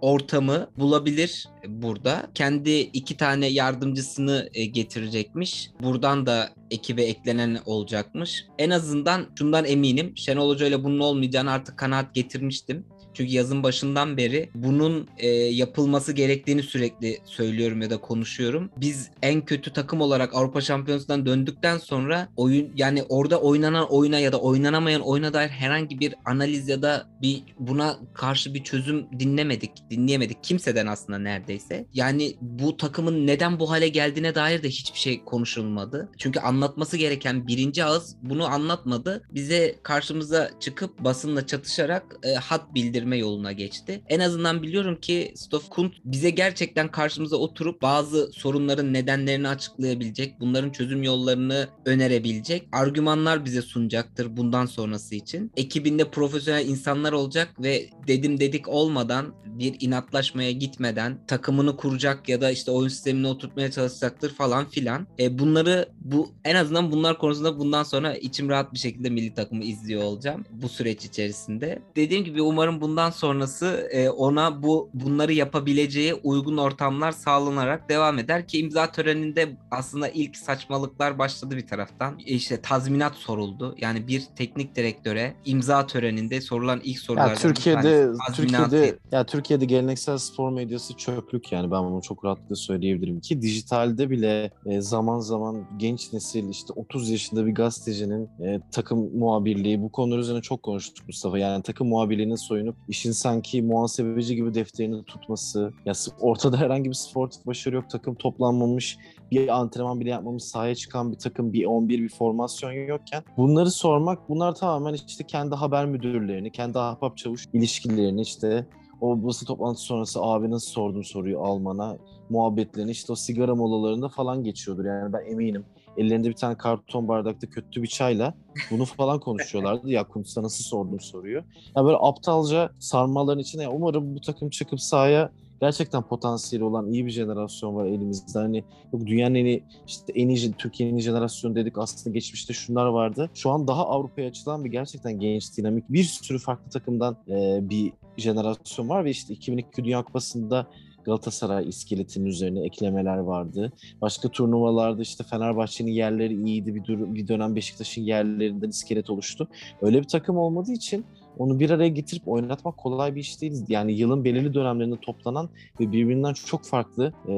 ortamı 0.00 0.70
bulabilir 0.78 1.48
burada. 1.68 2.30
Kendi 2.34 2.70
iki 2.70 3.16
tane 3.16 3.46
yardımcısını 3.46 4.48
e, 4.54 4.64
getirecekmiş. 4.64 5.70
Buradan 5.82 6.26
da 6.26 6.50
ekibe 6.70 7.02
eklenen 7.02 7.58
olacakmış. 7.66 8.44
En 8.58 8.70
azından 8.70 9.26
şundan 9.38 9.64
eminim. 9.64 10.12
Şenol 10.16 10.48
Hoca 10.48 10.66
ile 10.66 10.84
bunun 10.84 10.98
olmayacağını 10.98 11.50
artık 11.50 11.78
kanaat 11.78 12.14
getirmiştim. 12.14 12.84
Çünkü 13.18 13.32
yazın 13.32 13.62
başından 13.62 14.16
beri 14.16 14.50
bunun 14.54 15.08
e, 15.16 15.28
yapılması 15.28 16.12
gerektiğini 16.12 16.62
sürekli 16.62 17.18
söylüyorum 17.24 17.82
ya 17.82 17.90
da 17.90 18.00
konuşuyorum. 18.00 18.70
Biz 18.76 19.10
en 19.22 19.44
kötü 19.44 19.72
takım 19.72 20.00
olarak 20.00 20.34
Avrupa 20.34 20.60
Şampiyonası'ndan 20.60 21.26
döndükten 21.26 21.78
sonra 21.78 22.28
oyun 22.36 22.72
yani 22.76 23.02
orada 23.08 23.40
oynanan 23.40 23.92
oyuna 23.92 24.18
ya 24.18 24.32
da 24.32 24.40
oynanamayan 24.40 25.00
oyuna 25.00 25.32
dair 25.32 25.48
herhangi 25.48 26.00
bir 26.00 26.14
analiz 26.24 26.68
ya 26.68 26.82
da 26.82 27.06
bir 27.22 27.42
buna 27.58 27.98
karşı 28.14 28.54
bir 28.54 28.64
çözüm 28.64 29.06
dinlemedik, 29.18 29.70
dinleyemedik 29.90 30.44
kimseden 30.44 30.86
aslında 30.86 31.18
neredeyse. 31.18 31.86
Yani 31.94 32.36
bu 32.40 32.76
takımın 32.76 33.26
neden 33.26 33.60
bu 33.60 33.70
hale 33.70 33.88
geldiğine 33.88 34.34
dair 34.34 34.62
de 34.62 34.68
hiçbir 34.68 34.98
şey 34.98 35.24
konuşulmadı. 35.24 36.08
Çünkü 36.18 36.40
anlatması 36.40 36.96
gereken 36.96 37.46
birinci 37.46 37.84
ağız 37.84 38.16
bunu 38.22 38.46
anlatmadı. 38.46 39.22
Bize 39.34 39.78
karşımıza 39.82 40.50
çıkıp 40.60 40.98
basınla 41.04 41.46
çatışarak 41.46 42.16
e, 42.22 42.34
hat 42.34 42.74
bildirme 42.74 43.07
geliştirme 43.08 43.16
yoluna 43.16 43.52
geçti. 43.52 44.02
En 44.08 44.20
azından 44.20 44.62
biliyorum 44.62 44.96
ki 45.00 45.32
Stoff 45.36 45.68
Kunt 45.68 45.94
bize 46.04 46.30
gerçekten 46.30 46.90
karşımıza 46.90 47.36
oturup 47.36 47.82
bazı 47.82 48.30
sorunların 48.32 48.92
nedenlerini 48.92 49.48
açıklayabilecek, 49.48 50.40
bunların 50.40 50.70
çözüm 50.70 51.02
yollarını 51.02 51.68
önerebilecek 51.84 52.68
argümanlar 52.72 53.44
bize 53.44 53.62
sunacaktır 53.62 54.36
bundan 54.36 54.66
sonrası 54.66 55.14
için. 55.14 55.52
Ekibinde 55.56 56.10
profesyonel 56.10 56.68
insanlar 56.68 57.12
olacak 57.12 57.48
ve 57.58 57.90
dedim 58.06 58.40
dedik 58.40 58.68
olmadan 58.68 59.34
bir 59.58 59.76
inatlaşmaya 59.80 60.50
gitmeden 60.50 61.18
takımını 61.26 61.76
kuracak 61.76 62.28
ya 62.28 62.40
da 62.40 62.50
işte 62.50 62.70
oyun 62.70 62.88
sistemini 62.88 63.26
oturtmaya 63.26 63.70
çalışacaktır 63.70 64.34
falan 64.34 64.68
filan. 64.68 65.06
E, 65.18 65.38
bunları 65.38 65.88
bu 66.00 66.28
en 66.44 66.54
azından 66.54 66.92
bunlar 66.92 67.18
konusunda 67.18 67.58
bundan 67.58 67.82
sonra 67.82 68.14
içim 68.14 68.48
rahat 68.48 68.72
bir 68.72 68.78
şekilde 68.78 69.10
milli 69.10 69.34
takımı 69.34 69.64
izliyor 69.64 70.02
olacağım 70.02 70.44
bu 70.50 70.68
süreç 70.68 71.04
içerisinde. 71.04 71.82
Dediğim 71.96 72.24
gibi 72.24 72.42
umarım 72.42 72.80
bundan 72.80 72.97
sonrası 73.10 73.88
e, 73.90 74.10
ona 74.10 74.62
bu 74.62 74.90
bunları 74.94 75.32
yapabileceği 75.32 76.14
uygun 76.14 76.56
ortamlar 76.56 77.12
sağlanarak 77.12 77.88
devam 77.88 78.18
eder 78.18 78.48
ki 78.48 78.58
imza 78.58 78.92
töreninde 78.92 79.56
aslında 79.70 80.08
ilk 80.08 80.36
saçmalıklar 80.36 81.18
başladı 81.18 81.56
bir 81.56 81.66
taraftan. 81.66 82.18
E, 82.18 82.22
işte 82.22 82.60
tazminat 82.60 83.14
soruldu. 83.14 83.74
Yani 83.78 84.08
bir 84.08 84.24
teknik 84.36 84.76
direktöre 84.76 85.34
imza 85.44 85.86
töreninde 85.86 86.40
sorulan 86.40 86.80
ilk 86.84 86.98
sorulardan 86.98 87.30
Ya 87.30 87.36
Türkiye'de 87.36 88.08
Türkiye'de 88.34 88.98
ya 89.12 89.26
Türkiye'de 89.26 89.64
geleneksel 89.64 90.18
spor 90.18 90.50
medyası 90.50 90.96
çöplük 90.96 91.52
yani 91.52 91.70
ben 91.70 91.84
bunu 91.84 92.02
çok 92.02 92.24
rahatlıkla 92.24 92.56
söyleyebilirim 92.56 93.20
ki 93.20 93.42
dijitalde 93.42 94.10
bile 94.10 94.50
e, 94.66 94.80
zaman 94.80 95.18
zaman 95.18 95.64
genç 95.76 96.12
nesil 96.12 96.48
işte 96.48 96.72
30 96.72 97.10
yaşında 97.10 97.46
bir 97.46 97.54
gazetecinin 97.54 98.28
e, 98.40 98.60
takım 98.72 99.18
muhabirliği 99.18 99.82
bu 99.82 99.92
konular 99.92 100.18
üzerine 100.18 100.42
çok 100.42 100.62
konuştuk 100.62 101.06
Mustafa. 101.08 101.38
Yani 101.38 101.62
takım 101.62 101.88
muhabirliğine 101.88 102.36
soyunup 102.36 102.76
işin 102.88 103.12
sanki 103.12 103.62
muhasebeci 103.62 104.36
gibi 104.36 104.54
defterini 104.54 105.04
tutması 105.04 105.72
ya 105.84 105.92
ortada 106.20 106.56
herhangi 106.60 106.90
bir 106.90 106.94
sportif 106.94 107.46
başarı 107.46 107.74
yok 107.74 107.90
takım 107.90 108.14
toplanmamış 108.14 108.98
bir 109.30 109.58
antrenman 109.60 110.00
bile 110.00 110.10
yapmamış 110.10 110.44
sahaya 110.44 110.74
çıkan 110.74 111.12
bir 111.12 111.18
takım 111.18 111.52
bir 111.52 111.64
11 111.64 111.98
bir 111.98 112.08
formasyon 112.08 112.72
yokken 112.72 113.22
bunları 113.36 113.70
sormak 113.70 114.28
bunlar 114.28 114.54
tamamen 114.54 114.94
işte 114.94 115.24
kendi 115.26 115.54
haber 115.54 115.86
müdürlerini 115.86 116.52
kendi 116.52 116.78
ahbap 116.78 117.16
çavuş 117.16 117.44
ilişkilerini 117.52 118.20
işte 118.20 118.66
o 119.00 119.22
basın 119.24 119.46
toplantısı 119.46 119.86
sonrası 119.86 120.20
abi 120.22 120.50
nasıl 120.50 120.70
sordum 120.70 121.04
soruyu 121.04 121.40
Alman'a 121.40 121.98
muhabbetlerini 122.30 122.90
işte 122.90 123.12
o 123.12 123.16
sigara 123.16 123.54
molalarında 123.54 124.08
falan 124.08 124.44
geçiyordur 124.44 124.84
yani 124.84 125.12
ben 125.12 125.32
eminim. 125.32 125.64
Ellerinde 125.98 126.28
bir 126.28 126.34
tane 126.34 126.56
karton 126.56 127.08
bardakta 127.08 127.50
kötü 127.50 127.82
bir 127.82 127.88
çayla 127.88 128.34
bunu 128.70 128.84
falan 128.84 129.20
konuşuyorlardı. 129.20 129.90
ya 129.90 130.04
Kuntz'a 130.04 130.42
nasıl 130.42 130.64
sordum 130.64 131.00
soruyu. 131.00 131.42
Ya 131.76 131.84
böyle 131.84 131.96
aptalca 132.00 132.70
sarmaların 132.78 133.38
içine 133.38 133.68
umarım 133.68 134.14
bu 134.14 134.20
takım 134.20 134.50
çıkıp 134.50 134.80
sahaya 134.80 135.30
gerçekten 135.60 136.02
potansiyeli 136.02 136.64
olan 136.64 136.92
iyi 136.92 137.06
bir 137.06 137.10
jenerasyon 137.10 137.74
var 137.74 137.86
elimizde. 137.86 138.38
Hani 138.38 138.64
yok 138.92 139.06
dünyanın 139.06 139.34
en 139.34 139.44
iyi, 139.44 139.64
işte 139.86 140.12
en 140.12 140.28
iyi, 140.28 140.52
Türkiye'nin 140.52 140.94
en 140.94 140.98
iyi 140.98 141.02
jenerasyonu 141.02 141.54
dedik. 141.54 141.78
Aslında 141.78 142.14
geçmişte 142.14 142.52
şunlar 142.54 142.86
vardı. 142.86 143.30
Şu 143.34 143.50
an 143.50 143.66
daha 143.68 143.86
Avrupa'ya 143.86 144.28
açılan 144.28 144.64
bir 144.64 144.70
gerçekten 144.70 145.20
genç, 145.20 145.56
dinamik 145.56 145.84
bir 145.88 146.04
sürü 146.04 146.38
farklı 146.38 146.70
takımdan 146.70 147.16
e, 147.28 147.58
bir 147.70 147.92
jenerasyon 148.16 148.88
var 148.88 149.04
ve 149.04 149.10
işte 149.10 149.34
2002 149.34 149.84
Dünya 149.84 150.02
Kupası'nda 150.04 150.66
Galatasaray 151.08 151.68
iskeletinin 151.68 152.26
üzerine 152.26 152.60
eklemeler 152.60 153.18
vardı. 153.18 153.72
Başka 154.00 154.28
turnuvalarda 154.28 155.02
işte 155.02 155.24
Fenerbahçe'nin 155.24 155.90
yerleri 155.90 156.34
iyiydi. 156.34 156.74
Bir, 156.74 156.84
dur- 156.84 157.14
bir 157.14 157.28
dönem 157.28 157.56
Beşiktaş'ın 157.56 158.02
yerlerinden 158.02 158.68
iskelet 158.68 159.10
oluştu. 159.10 159.48
Öyle 159.82 159.98
bir 159.98 160.08
takım 160.08 160.36
olmadığı 160.36 160.72
için 160.72 161.04
onu 161.38 161.60
bir 161.60 161.70
araya 161.70 161.88
getirip 161.88 162.28
oynatmak 162.28 162.76
kolay 162.76 163.14
bir 163.14 163.20
iş 163.20 163.40
değil. 163.40 163.64
Yani 163.68 163.92
yılın 163.92 164.24
belirli 164.24 164.54
dönemlerinde 164.54 164.96
toplanan 165.00 165.48
ve 165.80 165.92
birbirinden 165.92 166.32
çok 166.32 166.64
farklı 166.64 167.12
e, 167.28 167.32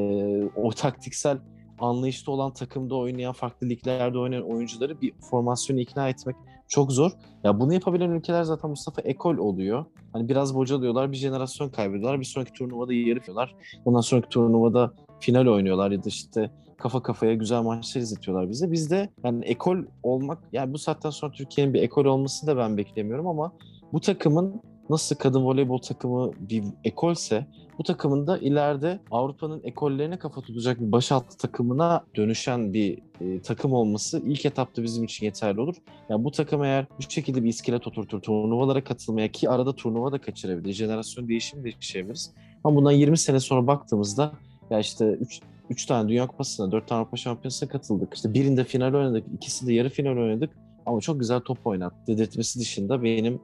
o 0.56 0.70
taktiksel 0.70 1.38
anlayışta 1.78 2.32
olan 2.32 2.52
takımda 2.52 2.94
oynayan, 2.94 3.32
farklı 3.32 3.68
liglerde 3.68 4.18
oynayan 4.18 4.50
oyuncuları 4.50 5.00
bir 5.00 5.12
formasyonu 5.30 5.80
ikna 5.80 6.08
etmek 6.08 6.36
çok 6.70 6.92
zor. 6.92 7.10
Ya 7.44 7.60
bunu 7.60 7.74
yapabilen 7.74 8.10
ülkeler 8.10 8.42
zaten 8.42 8.70
Mustafa 8.70 9.02
ekol 9.02 9.36
oluyor. 9.36 9.84
Hani 10.12 10.28
biraz 10.28 10.54
bocalıyorlar, 10.54 11.12
bir 11.12 11.16
jenerasyon 11.16 11.68
kaybediyorlar. 11.68 12.20
Bir 12.20 12.24
sonraki 12.24 12.52
turnuvada 12.52 12.92
yarı 12.92 13.08
yapıyorlar. 13.08 13.54
Ondan 13.84 14.00
sonraki 14.00 14.28
turnuvada 14.28 14.92
final 15.20 15.46
oynuyorlar 15.46 15.90
ya 15.90 16.04
da 16.04 16.08
işte 16.08 16.50
kafa 16.78 17.02
kafaya 17.02 17.34
güzel 17.34 17.62
maçlar 17.62 18.00
izletiyorlar 18.00 18.48
bize. 18.50 18.72
Biz 18.72 18.90
de 18.90 19.08
yani 19.24 19.44
ekol 19.44 19.78
olmak, 20.02 20.38
yani 20.52 20.72
bu 20.72 20.78
saatten 20.78 21.10
sonra 21.10 21.32
Türkiye'nin 21.32 21.74
bir 21.74 21.82
ekol 21.82 22.04
olmasını 22.04 22.50
da 22.50 22.56
ben 22.56 22.76
beklemiyorum 22.76 23.26
ama 23.26 23.52
bu 23.92 24.00
takımın 24.00 24.62
nasıl 24.90 25.16
kadın 25.16 25.44
voleybol 25.44 25.78
takımı 25.78 26.32
bir 26.40 26.64
ekolse 26.84 27.46
bu 27.78 27.82
takımın 27.82 28.26
da 28.26 28.38
ileride 28.38 29.00
Avrupa'nın 29.10 29.60
ekollerine 29.64 30.18
kafa 30.18 30.40
tutacak 30.40 30.80
bir 30.80 30.92
başaltı 30.92 31.38
takımına 31.38 32.04
dönüşen 32.16 32.72
bir 32.72 32.98
e, 33.20 33.40
takım 33.42 33.72
olması 33.72 34.22
ilk 34.26 34.46
etapta 34.46 34.82
bizim 34.82 35.04
için 35.04 35.26
yeterli 35.26 35.60
olur. 35.60 35.74
Yani 36.08 36.24
bu 36.24 36.30
takım 36.30 36.64
eğer 36.64 36.86
bu 36.98 37.10
şekilde 37.10 37.44
bir 37.44 37.48
iskelet 37.48 37.86
oturtur, 37.86 38.20
turnuvalara 38.20 38.84
katılmaya 38.84 39.28
ki 39.28 39.50
arada 39.50 39.76
turnuva 39.76 40.12
da 40.12 40.20
kaçırabilir, 40.20 40.72
jenerasyon 40.72 41.28
değişimi 41.28 41.64
de 41.64 41.68
yaşayabiliriz. 41.68 42.32
Ama 42.64 42.76
bundan 42.76 42.92
20 42.92 43.18
sene 43.18 43.40
sonra 43.40 43.66
baktığımızda 43.66 44.32
ya 44.70 44.78
işte 44.78 45.12
3 45.12 45.40
3 45.70 45.86
tane 45.86 46.08
Dünya 46.08 46.26
Kupası'na, 46.26 46.72
4 46.72 46.88
tane 46.88 47.00
Avrupa 47.00 47.16
Şampiyonası'na 47.16 47.68
katıldık. 47.68 48.14
İşte 48.14 48.34
birinde 48.34 48.64
final 48.64 48.94
oynadık, 48.94 49.24
ikisinde 49.34 49.72
yarı 49.72 49.88
final 49.88 50.16
oynadık. 50.16 50.50
Ama 50.86 51.00
çok 51.00 51.20
güzel 51.20 51.40
top 51.40 51.66
oynattı. 51.66 51.96
Dedirtmesi 52.06 52.60
dışında 52.60 53.02
benim 53.02 53.40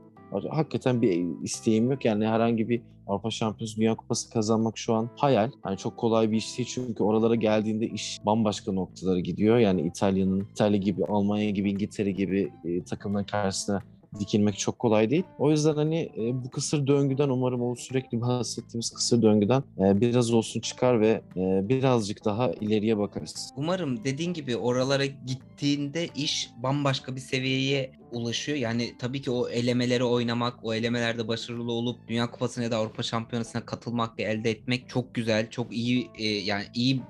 hakikaten 0.50 1.02
bir 1.02 1.42
isteğim 1.42 1.90
yok. 1.90 2.04
Yani 2.04 2.26
herhangi 2.26 2.68
bir 2.68 2.82
Avrupa 3.06 3.30
Şampiyonası 3.30 3.76
Dünya 3.76 3.94
Kupası 3.94 4.30
kazanmak 4.30 4.78
şu 4.78 4.94
an 4.94 5.10
hayal. 5.16 5.50
Yani 5.66 5.78
çok 5.78 5.96
kolay 5.96 6.30
bir 6.30 6.36
iş 6.36 6.58
değil 6.58 6.68
çünkü 6.74 7.02
oralara 7.02 7.34
geldiğinde 7.34 7.86
iş 7.86 8.18
bambaşka 8.26 8.72
noktalara 8.72 9.20
gidiyor. 9.20 9.58
Yani 9.58 9.80
İtalya'nın, 9.80 10.46
İtalya 10.52 10.78
gibi, 10.78 11.04
Almanya 11.04 11.50
gibi, 11.50 11.70
İngiltere 11.70 12.10
gibi 12.10 12.52
e, 12.64 12.84
takımların 12.84 13.24
karşısına 13.24 13.82
dikilmek 14.20 14.58
çok 14.58 14.78
kolay 14.78 15.10
değil. 15.10 15.24
O 15.38 15.50
yüzden 15.50 15.74
hani 15.74 16.10
e, 16.16 16.44
bu 16.44 16.50
kısır 16.50 16.86
döngüden 16.86 17.28
umarım 17.28 17.62
o 17.62 17.74
sürekli 17.74 18.20
bahsettiğimiz 18.20 18.90
kısır 18.90 19.22
döngüden 19.22 19.62
e, 19.78 20.00
biraz 20.00 20.32
olsun 20.32 20.60
çıkar 20.60 21.00
ve 21.00 21.22
e, 21.36 21.68
birazcık 21.68 22.24
daha 22.24 22.52
ileriye 22.52 22.98
bakarız. 22.98 23.52
Umarım 23.56 24.04
dediğin 24.04 24.32
gibi 24.32 24.56
oralara 24.56 25.06
gittiğinde 25.06 26.08
iş 26.14 26.50
bambaşka 26.62 27.16
bir 27.16 27.20
seviyeye 27.20 27.90
ulaşıyor. 28.12 28.58
Yani 28.58 28.94
tabii 28.98 29.22
ki 29.22 29.30
o 29.30 29.48
elemeleri 29.48 30.04
oynamak, 30.04 30.54
o 30.62 30.74
elemelerde 30.74 31.28
başarılı 31.28 31.72
olup 31.72 32.08
Dünya 32.08 32.30
Kupası'na 32.30 32.64
ya 32.64 32.70
da 32.70 32.76
Avrupa 32.76 33.02
Şampiyonası'na 33.02 33.66
katılmak 33.66 34.18
ve 34.18 34.22
elde 34.22 34.50
etmek 34.50 34.88
çok 34.88 35.14
güzel, 35.14 35.50
çok 35.50 35.72
iyi 35.72 36.10
e, 36.18 36.24
yani 36.24 36.64
iyi 36.74 37.00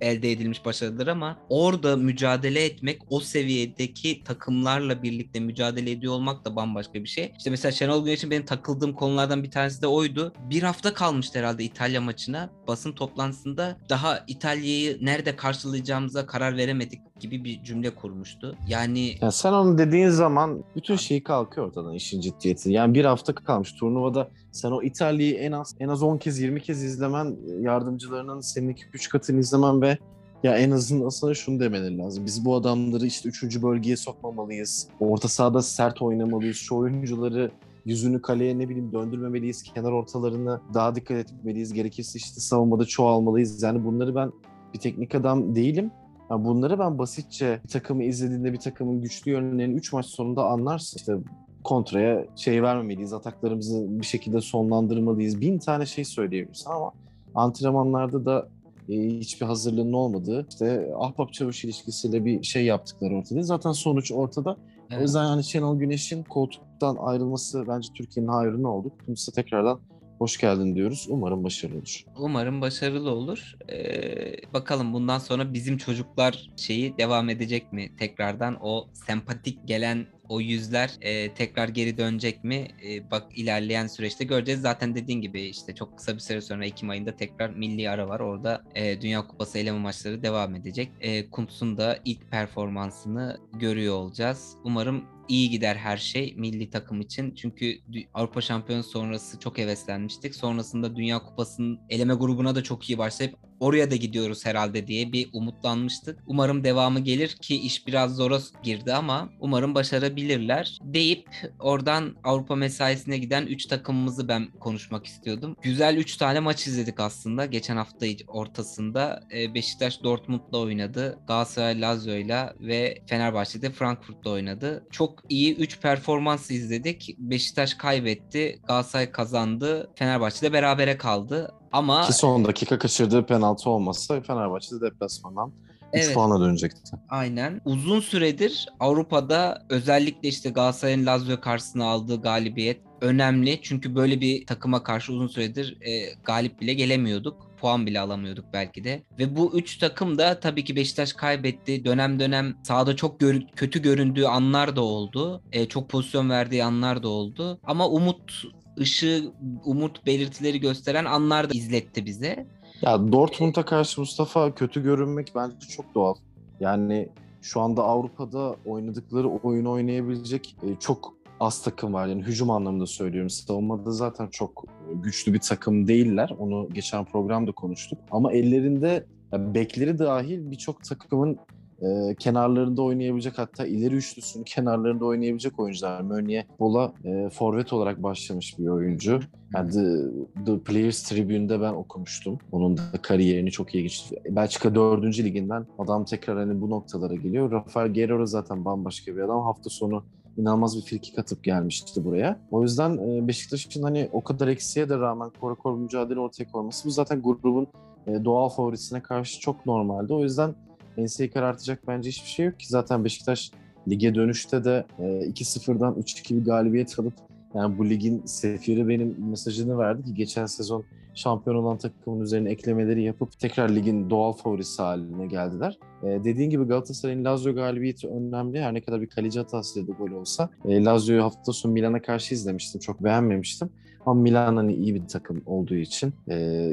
elde 0.00 0.32
edilmiş 0.32 0.64
başarıdır 0.64 1.06
ama 1.06 1.38
orada 1.48 1.96
mücadele 1.96 2.64
etmek, 2.64 3.02
o 3.10 3.20
seviyedeki 3.20 4.24
takımlarla 4.24 5.02
birlikte 5.02 5.40
mücadele 5.40 5.90
ediyor 5.90 6.12
olmak 6.12 6.44
da 6.44 6.56
bambaşka 6.56 6.94
bir 6.94 7.08
şey. 7.08 7.32
İşte 7.38 7.50
mesela 7.50 7.72
Şenol 7.72 8.04
Güneş'in 8.04 8.30
benim 8.30 8.44
takıldığım 8.44 8.92
konulardan 8.92 9.42
bir 9.42 9.50
tanesi 9.50 9.82
de 9.82 9.86
oydu. 9.86 10.32
Bir 10.50 10.62
hafta 10.62 10.94
kalmıştı 10.94 11.38
herhalde 11.38 11.64
İtalya 11.64 12.00
maçına. 12.00 12.50
Basın 12.68 12.92
toplantısında 12.92 13.76
daha 13.88 14.24
İtalya'yı 14.26 14.98
nerede 15.00 15.36
karşılayacağımıza 15.36 16.26
karar 16.26 16.56
veremedik 16.56 17.00
gibi 17.22 17.44
bir 17.44 17.62
cümle 17.62 17.90
kurmuştu. 17.90 18.56
Yani 18.68 19.14
Ya 19.20 19.30
sen 19.30 19.52
onu 19.52 19.78
dediğin 19.78 20.08
zaman 20.08 20.64
bütün 20.76 20.96
şey 20.96 21.22
kalkıyor 21.22 21.66
ortadan 21.66 21.94
işin 21.94 22.20
ciddiyeti. 22.20 22.72
Yani 22.72 22.94
bir 22.94 23.04
hafta 23.04 23.34
kalmış 23.34 23.72
turnuvada 23.72 24.28
sen 24.52 24.70
o 24.70 24.82
İtalya'yı 24.82 25.34
en 25.34 25.52
az 25.52 25.74
en 25.80 25.88
az 25.88 26.02
10 26.02 26.18
kez 26.18 26.40
20 26.40 26.60
kez 26.60 26.82
izlemen 26.82 27.36
yardımcılarının 27.60 28.40
senin 28.40 28.74
2-3 28.74 29.08
katını 29.08 29.40
izlemen 29.40 29.82
ve 29.82 29.98
ya 30.42 30.56
en 30.56 30.70
azından 30.70 31.08
sana 31.08 31.34
şunu 31.34 31.60
demeleri 31.60 31.98
lazım. 31.98 32.26
Biz 32.26 32.44
bu 32.44 32.54
adamları 32.54 33.06
işte 33.06 33.28
3. 33.28 33.62
bölgeye 33.62 33.96
sokmamalıyız. 33.96 34.88
Orta 35.00 35.28
sahada 35.28 35.62
sert 35.62 36.02
oynamalıyız. 36.02 36.56
Şu 36.56 36.76
oyuncuları 36.76 37.50
yüzünü 37.84 38.22
kaleye 38.22 38.58
ne 38.58 38.68
bileyim 38.68 38.92
döndürmemeliyiz. 38.92 39.62
Kenar 39.62 39.92
ortalarına 39.92 40.60
daha 40.74 40.94
dikkat 40.94 41.16
etmeliyiz. 41.16 41.72
Gerekirse 41.72 42.18
işte 42.18 42.40
savunmada 42.40 42.84
çoğalmalıyız. 42.84 43.62
Yani 43.62 43.84
bunları 43.84 44.14
ben 44.14 44.32
bir 44.74 44.78
teknik 44.78 45.14
adam 45.14 45.54
değilim. 45.54 45.90
Ya 46.32 46.44
bunları 46.44 46.78
ben 46.78 46.98
basitçe 46.98 47.60
bir 47.64 47.68
takımı 47.68 48.04
izlediğinde 48.04 48.52
bir 48.52 48.58
takımın 48.58 49.00
güçlü 49.00 49.30
yönlerini 49.30 49.74
3 49.74 49.92
maç 49.92 50.06
sonunda 50.06 50.46
anlarsın. 50.46 50.98
İşte 50.98 51.16
kontraya 51.64 52.26
şey 52.36 52.62
vermemeliyiz, 52.62 53.12
ataklarımızı 53.12 54.00
bir 54.00 54.06
şekilde 54.06 54.40
sonlandırmalıyız. 54.40 55.40
Bin 55.40 55.58
tane 55.58 55.86
şey 55.86 56.04
söyleyebilirsin 56.04 56.70
ama 56.70 56.92
antrenmanlarda 57.34 58.26
da 58.26 58.48
e, 58.88 58.94
hiçbir 58.94 59.46
hazırlığının 59.46 59.92
olmadığı, 59.92 60.46
işte 60.50 60.92
ahbap 60.98 61.32
çavuş 61.32 61.64
ilişkisiyle 61.64 62.24
bir 62.24 62.42
şey 62.42 62.64
yaptıkları 62.64 63.16
ortada. 63.16 63.42
Zaten 63.42 63.72
sonuç 63.72 64.12
ortada. 64.12 64.56
O 64.98 65.00
yüzden 65.00 65.24
yani 65.24 65.44
Şenol 65.44 65.78
Güneş'in 65.78 66.22
koltuktan 66.22 66.96
ayrılması 67.00 67.64
bence 67.68 67.88
Türkiye'nin 67.94 68.30
hayrına 68.30 68.68
oldu. 68.68 68.90
Kimse 69.06 69.32
tekrardan 69.32 69.80
hoş 70.22 70.36
geldin 70.36 70.74
diyoruz. 70.74 71.06
Umarım 71.08 71.44
başarılı 71.44 71.78
olur. 71.78 72.04
Umarım 72.16 72.60
başarılı 72.60 73.10
olur. 73.10 73.56
Ee, 73.72 74.52
bakalım 74.52 74.92
bundan 74.92 75.18
sonra 75.18 75.54
bizim 75.54 75.76
çocuklar 75.78 76.50
şeyi 76.56 76.98
devam 76.98 77.28
edecek 77.28 77.72
mi? 77.72 77.96
Tekrardan 77.96 78.58
o 78.60 78.88
sempatik 78.92 79.68
gelen 79.68 80.06
o 80.28 80.40
yüzler 80.40 80.90
e, 81.00 81.34
tekrar 81.34 81.68
geri 81.68 81.96
dönecek 81.96 82.44
mi? 82.44 82.68
E, 82.86 83.10
bak 83.10 83.38
ilerleyen 83.38 83.86
süreçte 83.86 84.24
göreceğiz. 84.24 84.60
Zaten 84.60 84.94
dediğin 84.94 85.20
gibi 85.20 85.42
işte 85.42 85.74
çok 85.74 85.98
kısa 85.98 86.14
bir 86.14 86.20
süre 86.20 86.40
sonra 86.40 86.66
Ekim 86.66 86.90
ayında 86.90 87.16
tekrar 87.16 87.50
milli 87.50 87.90
ara 87.90 88.08
var. 88.08 88.20
Orada 88.20 88.62
e, 88.74 89.00
Dünya 89.00 89.26
Kupası 89.26 89.58
eleme 89.58 89.78
maçları 89.78 90.22
devam 90.22 90.54
edecek. 90.54 90.90
E, 91.00 91.30
Kuntz'un 91.30 91.76
da 91.76 91.98
ilk 92.04 92.30
performansını 92.30 93.40
görüyor 93.52 93.94
olacağız. 93.94 94.56
Umarım 94.64 95.04
iyi 95.28 95.50
gider 95.50 95.76
her 95.76 95.96
şey 95.96 96.34
milli 96.36 96.70
takım 96.70 97.00
için. 97.00 97.34
Çünkü 97.34 97.78
Avrupa 98.14 98.40
Şampiyonu 98.40 98.82
sonrası 98.82 99.40
çok 99.40 99.58
heveslenmiştik. 99.58 100.34
Sonrasında 100.34 100.96
Dünya 100.96 101.18
Kupası'nın 101.18 101.80
eleme 101.90 102.14
grubuna 102.14 102.54
da 102.54 102.62
çok 102.62 102.90
iyi 102.90 102.98
başlayıp 102.98 103.34
oraya 103.62 103.90
da 103.90 103.96
gidiyoruz 103.96 104.46
herhalde 104.46 104.86
diye 104.86 105.12
bir 105.12 105.28
umutlanmıştık. 105.32 106.18
Umarım 106.26 106.64
devamı 106.64 107.00
gelir 107.00 107.28
ki 107.28 107.56
iş 107.60 107.86
biraz 107.86 108.16
zora 108.16 108.38
girdi 108.62 108.94
ama 108.94 109.28
umarım 109.40 109.74
başarabilirler 109.74 110.78
deyip 110.82 111.28
oradan 111.58 112.16
Avrupa 112.24 112.56
mesaisine 112.56 113.18
giden 113.18 113.46
3 113.46 113.66
takımımızı 113.66 114.28
ben 114.28 114.50
konuşmak 114.60 115.06
istiyordum. 115.06 115.56
Güzel 115.62 115.96
3 115.96 116.16
tane 116.16 116.40
maç 116.40 116.66
izledik 116.66 117.00
aslında 117.00 117.46
geçen 117.46 117.76
hafta 117.76 118.06
ortasında. 118.26 119.22
Ee, 119.34 119.54
Beşiktaş 119.54 120.02
Dortmund'la 120.02 120.58
oynadı. 120.58 121.18
Galatasaray 121.28 121.80
Lazio'yla 121.80 122.54
ve 122.60 123.02
Fenerbahçe'de 123.06 123.70
Frankfurt'la 123.70 124.30
oynadı. 124.30 124.86
Çok 124.90 125.22
iyi 125.28 125.56
3 125.56 125.80
performans 125.80 126.50
izledik. 126.50 127.14
Beşiktaş 127.18 127.74
kaybetti. 127.74 128.60
Galatasaray 128.66 129.10
kazandı. 129.12 129.90
Fenerbahçe'de 129.94 130.52
berabere 130.52 130.96
kaldı. 130.98 131.54
Ama 131.72 132.02
Ki 132.06 132.12
son 132.12 132.44
dakika 132.44 132.78
kaçırdığı 132.78 133.26
penaltı 133.26 133.70
olmasa 133.70 134.20
Fenerbahçe 134.20 134.76
de 134.76 134.80
deplasmandan 134.80 135.52
3 135.94 136.00
Evet. 136.04 136.14
puana 136.14 136.40
dönecekti. 136.40 136.96
Aynen. 137.08 137.60
Uzun 137.64 138.00
süredir 138.00 138.68
Avrupa'da 138.80 139.66
özellikle 139.68 140.28
işte 140.28 140.50
Galatasaray'ın 140.50 141.06
Lazio 141.06 141.40
karşısına 141.40 141.84
aldığı 141.84 142.20
galibiyet 142.22 142.80
önemli. 143.00 143.58
Çünkü 143.62 143.94
böyle 143.94 144.20
bir 144.20 144.46
takıma 144.46 144.82
karşı 144.82 145.12
uzun 145.12 145.26
süredir 145.26 145.76
e, 145.80 146.14
galip 146.24 146.60
bile 146.60 146.74
gelemiyorduk. 146.74 147.36
Puan 147.60 147.86
bile 147.86 148.00
alamıyorduk 148.00 148.44
belki 148.52 148.84
de. 148.84 149.02
Ve 149.18 149.36
bu 149.36 149.52
üç 149.54 149.78
takım 149.78 150.18
da 150.18 150.40
tabii 150.40 150.64
ki 150.64 150.76
Beşiktaş 150.76 151.12
kaybetti. 151.12 151.84
Dönem 151.84 152.20
dönem 152.20 152.54
sahada 152.62 152.96
çok 152.96 153.20
gör- 153.20 153.42
kötü 153.56 153.82
göründüğü 153.82 154.24
anlar 154.24 154.76
da 154.76 154.80
oldu. 154.80 155.42
E, 155.52 155.68
çok 155.68 155.88
pozisyon 155.88 156.30
verdiği 156.30 156.64
anlar 156.64 157.02
da 157.02 157.08
oldu. 157.08 157.58
Ama 157.64 157.88
umut 157.88 158.42
ışığı, 158.78 159.32
umut 159.64 160.06
belirtileri 160.06 160.60
gösteren 160.60 161.04
anlar 161.04 161.50
da 161.50 161.54
izletti 161.54 162.06
bize. 162.06 162.46
Ya 162.82 163.12
Dortmund'a 163.12 163.64
karşı 163.64 164.00
Mustafa 164.00 164.54
kötü 164.54 164.82
görünmek 164.82 165.32
bence 165.34 165.68
çok 165.68 165.94
doğal. 165.94 166.14
Yani 166.60 167.08
şu 167.42 167.60
anda 167.60 167.82
Avrupa'da 167.82 168.56
oynadıkları 168.64 169.28
oyunu 169.28 169.70
oynayabilecek 169.70 170.56
e, 170.62 170.80
çok 170.80 171.14
az 171.40 171.62
takım 171.62 171.92
var. 171.92 172.06
Yani 172.06 172.22
hücum 172.22 172.50
anlamında 172.50 172.86
söylüyorum. 172.86 173.30
Savunmada 173.30 173.90
zaten 173.90 174.26
çok 174.26 174.64
e, 174.90 174.94
güçlü 174.94 175.32
bir 175.34 175.40
takım 175.40 175.88
değiller. 175.88 176.30
Onu 176.38 176.68
geçen 176.72 177.04
programda 177.04 177.52
konuştuk. 177.52 177.98
Ama 178.10 178.32
ellerinde 178.32 179.06
bekleri 179.32 179.98
dahil 179.98 180.50
birçok 180.50 180.84
takımın 180.84 181.38
e, 181.82 182.14
kenarlarında 182.14 182.82
oynayabilecek 182.82 183.38
hatta 183.38 183.66
ileri 183.66 183.94
üçlüsünün 183.94 184.44
kenarlarında 184.44 185.04
oynayabilecek 185.04 185.60
oyuncular. 185.60 186.00
Mönye 186.00 186.46
Bola 186.60 186.92
e, 187.04 187.30
forvet 187.30 187.72
olarak 187.72 188.02
başlamış 188.02 188.58
bir 188.58 188.68
oyuncu. 188.68 189.20
Yani 189.54 189.70
The, 189.70 190.44
The 190.46 190.58
Players 190.58 191.02
Tribune'de 191.02 191.60
ben 191.60 191.72
okumuştum. 191.72 192.38
Onun 192.52 192.76
da 192.76 192.82
kariyerini 193.02 193.50
çok 193.50 193.68
geçti. 193.68 194.16
Belçika 194.30 194.74
4. 194.74 195.18
liginden 195.18 195.66
adam 195.78 196.04
tekrar 196.04 196.38
hani 196.38 196.60
bu 196.60 196.70
noktalara 196.70 197.14
geliyor. 197.14 197.50
Rafael 197.50 197.94
Guerrero 197.94 198.26
zaten 198.26 198.64
bambaşka 198.64 199.16
bir 199.16 199.20
adam. 199.20 199.42
Hafta 199.42 199.70
sonu 199.70 200.04
inanılmaz 200.36 200.76
bir 200.76 200.82
frikik 200.82 201.18
atıp 201.18 201.44
gelmişti 201.44 202.04
buraya. 202.04 202.40
O 202.50 202.62
yüzden 202.62 202.98
e, 202.98 203.28
Beşiktaş'ın 203.28 203.82
hani 203.82 204.08
o 204.12 204.24
kadar 204.24 204.48
eksiğe 204.48 204.88
de 204.88 204.98
rağmen 204.98 205.30
kora 205.40 205.54
kora 205.54 205.76
mücadele 205.76 206.20
ortaya 206.20 206.44
koyması 206.44 206.88
bu 206.88 206.90
zaten 206.90 207.22
grubun 207.22 207.66
e, 208.06 208.24
doğal 208.24 208.48
favorisine 208.48 209.02
karşı 209.02 209.40
çok 209.40 209.66
normaldi. 209.66 210.12
O 210.12 210.22
yüzden 210.22 210.54
enseyi 210.96 211.30
karartacak 211.30 211.88
bence 211.88 212.10
hiçbir 212.10 212.28
şey 212.28 212.46
yok 212.46 212.60
ki. 212.60 212.66
Zaten 212.68 213.04
Beşiktaş 213.04 213.50
lige 213.88 214.14
dönüşte 214.14 214.64
de 214.64 214.86
e, 214.98 215.02
2-0'dan 215.02 215.94
3-2 215.94 216.40
bir 216.40 216.44
galibiyet 216.44 216.98
alıp 216.98 217.14
yani 217.54 217.78
bu 217.78 217.88
ligin 217.88 218.22
sefiri 218.26 218.88
benim 218.88 219.16
mesajını 219.30 219.78
verdi 219.78 220.04
ki 220.04 220.14
geçen 220.14 220.46
sezon 220.46 220.84
şampiyon 221.14 221.56
olan 221.56 221.78
takımın 221.78 222.20
üzerine 222.20 222.50
eklemeleri 222.50 223.02
yapıp 223.02 223.38
tekrar 223.38 223.68
ligin 223.68 224.10
doğal 224.10 224.32
favorisi 224.32 224.82
haline 224.82 225.26
geldiler. 225.26 225.78
E, 226.02 226.06
dediğin 226.24 226.50
gibi 226.50 226.64
Galatasaray'ın 226.64 227.24
Lazio 227.24 227.54
galibiyeti 227.54 228.08
önemli. 228.08 228.60
Her 228.60 228.74
ne 228.74 228.80
kadar 228.80 229.00
bir 229.00 229.06
kaleci 229.06 229.38
hatasıyla 229.38 229.88
da 229.88 229.92
gol 229.92 230.10
olsa. 230.10 230.50
E, 230.64 230.84
Lazio'yu 230.84 231.22
hafta 231.22 231.52
sonu 231.52 231.72
Milan'a 231.72 232.02
karşı 232.02 232.34
izlemiştim. 232.34 232.80
Çok 232.80 233.04
beğenmemiştim. 233.04 233.70
Ama 234.06 234.20
Milan 234.20 234.56
hani 234.56 234.74
iyi 234.74 234.94
bir 234.94 235.08
takım 235.08 235.42
olduğu 235.46 235.74
için. 235.74 236.12
E, 236.28 236.72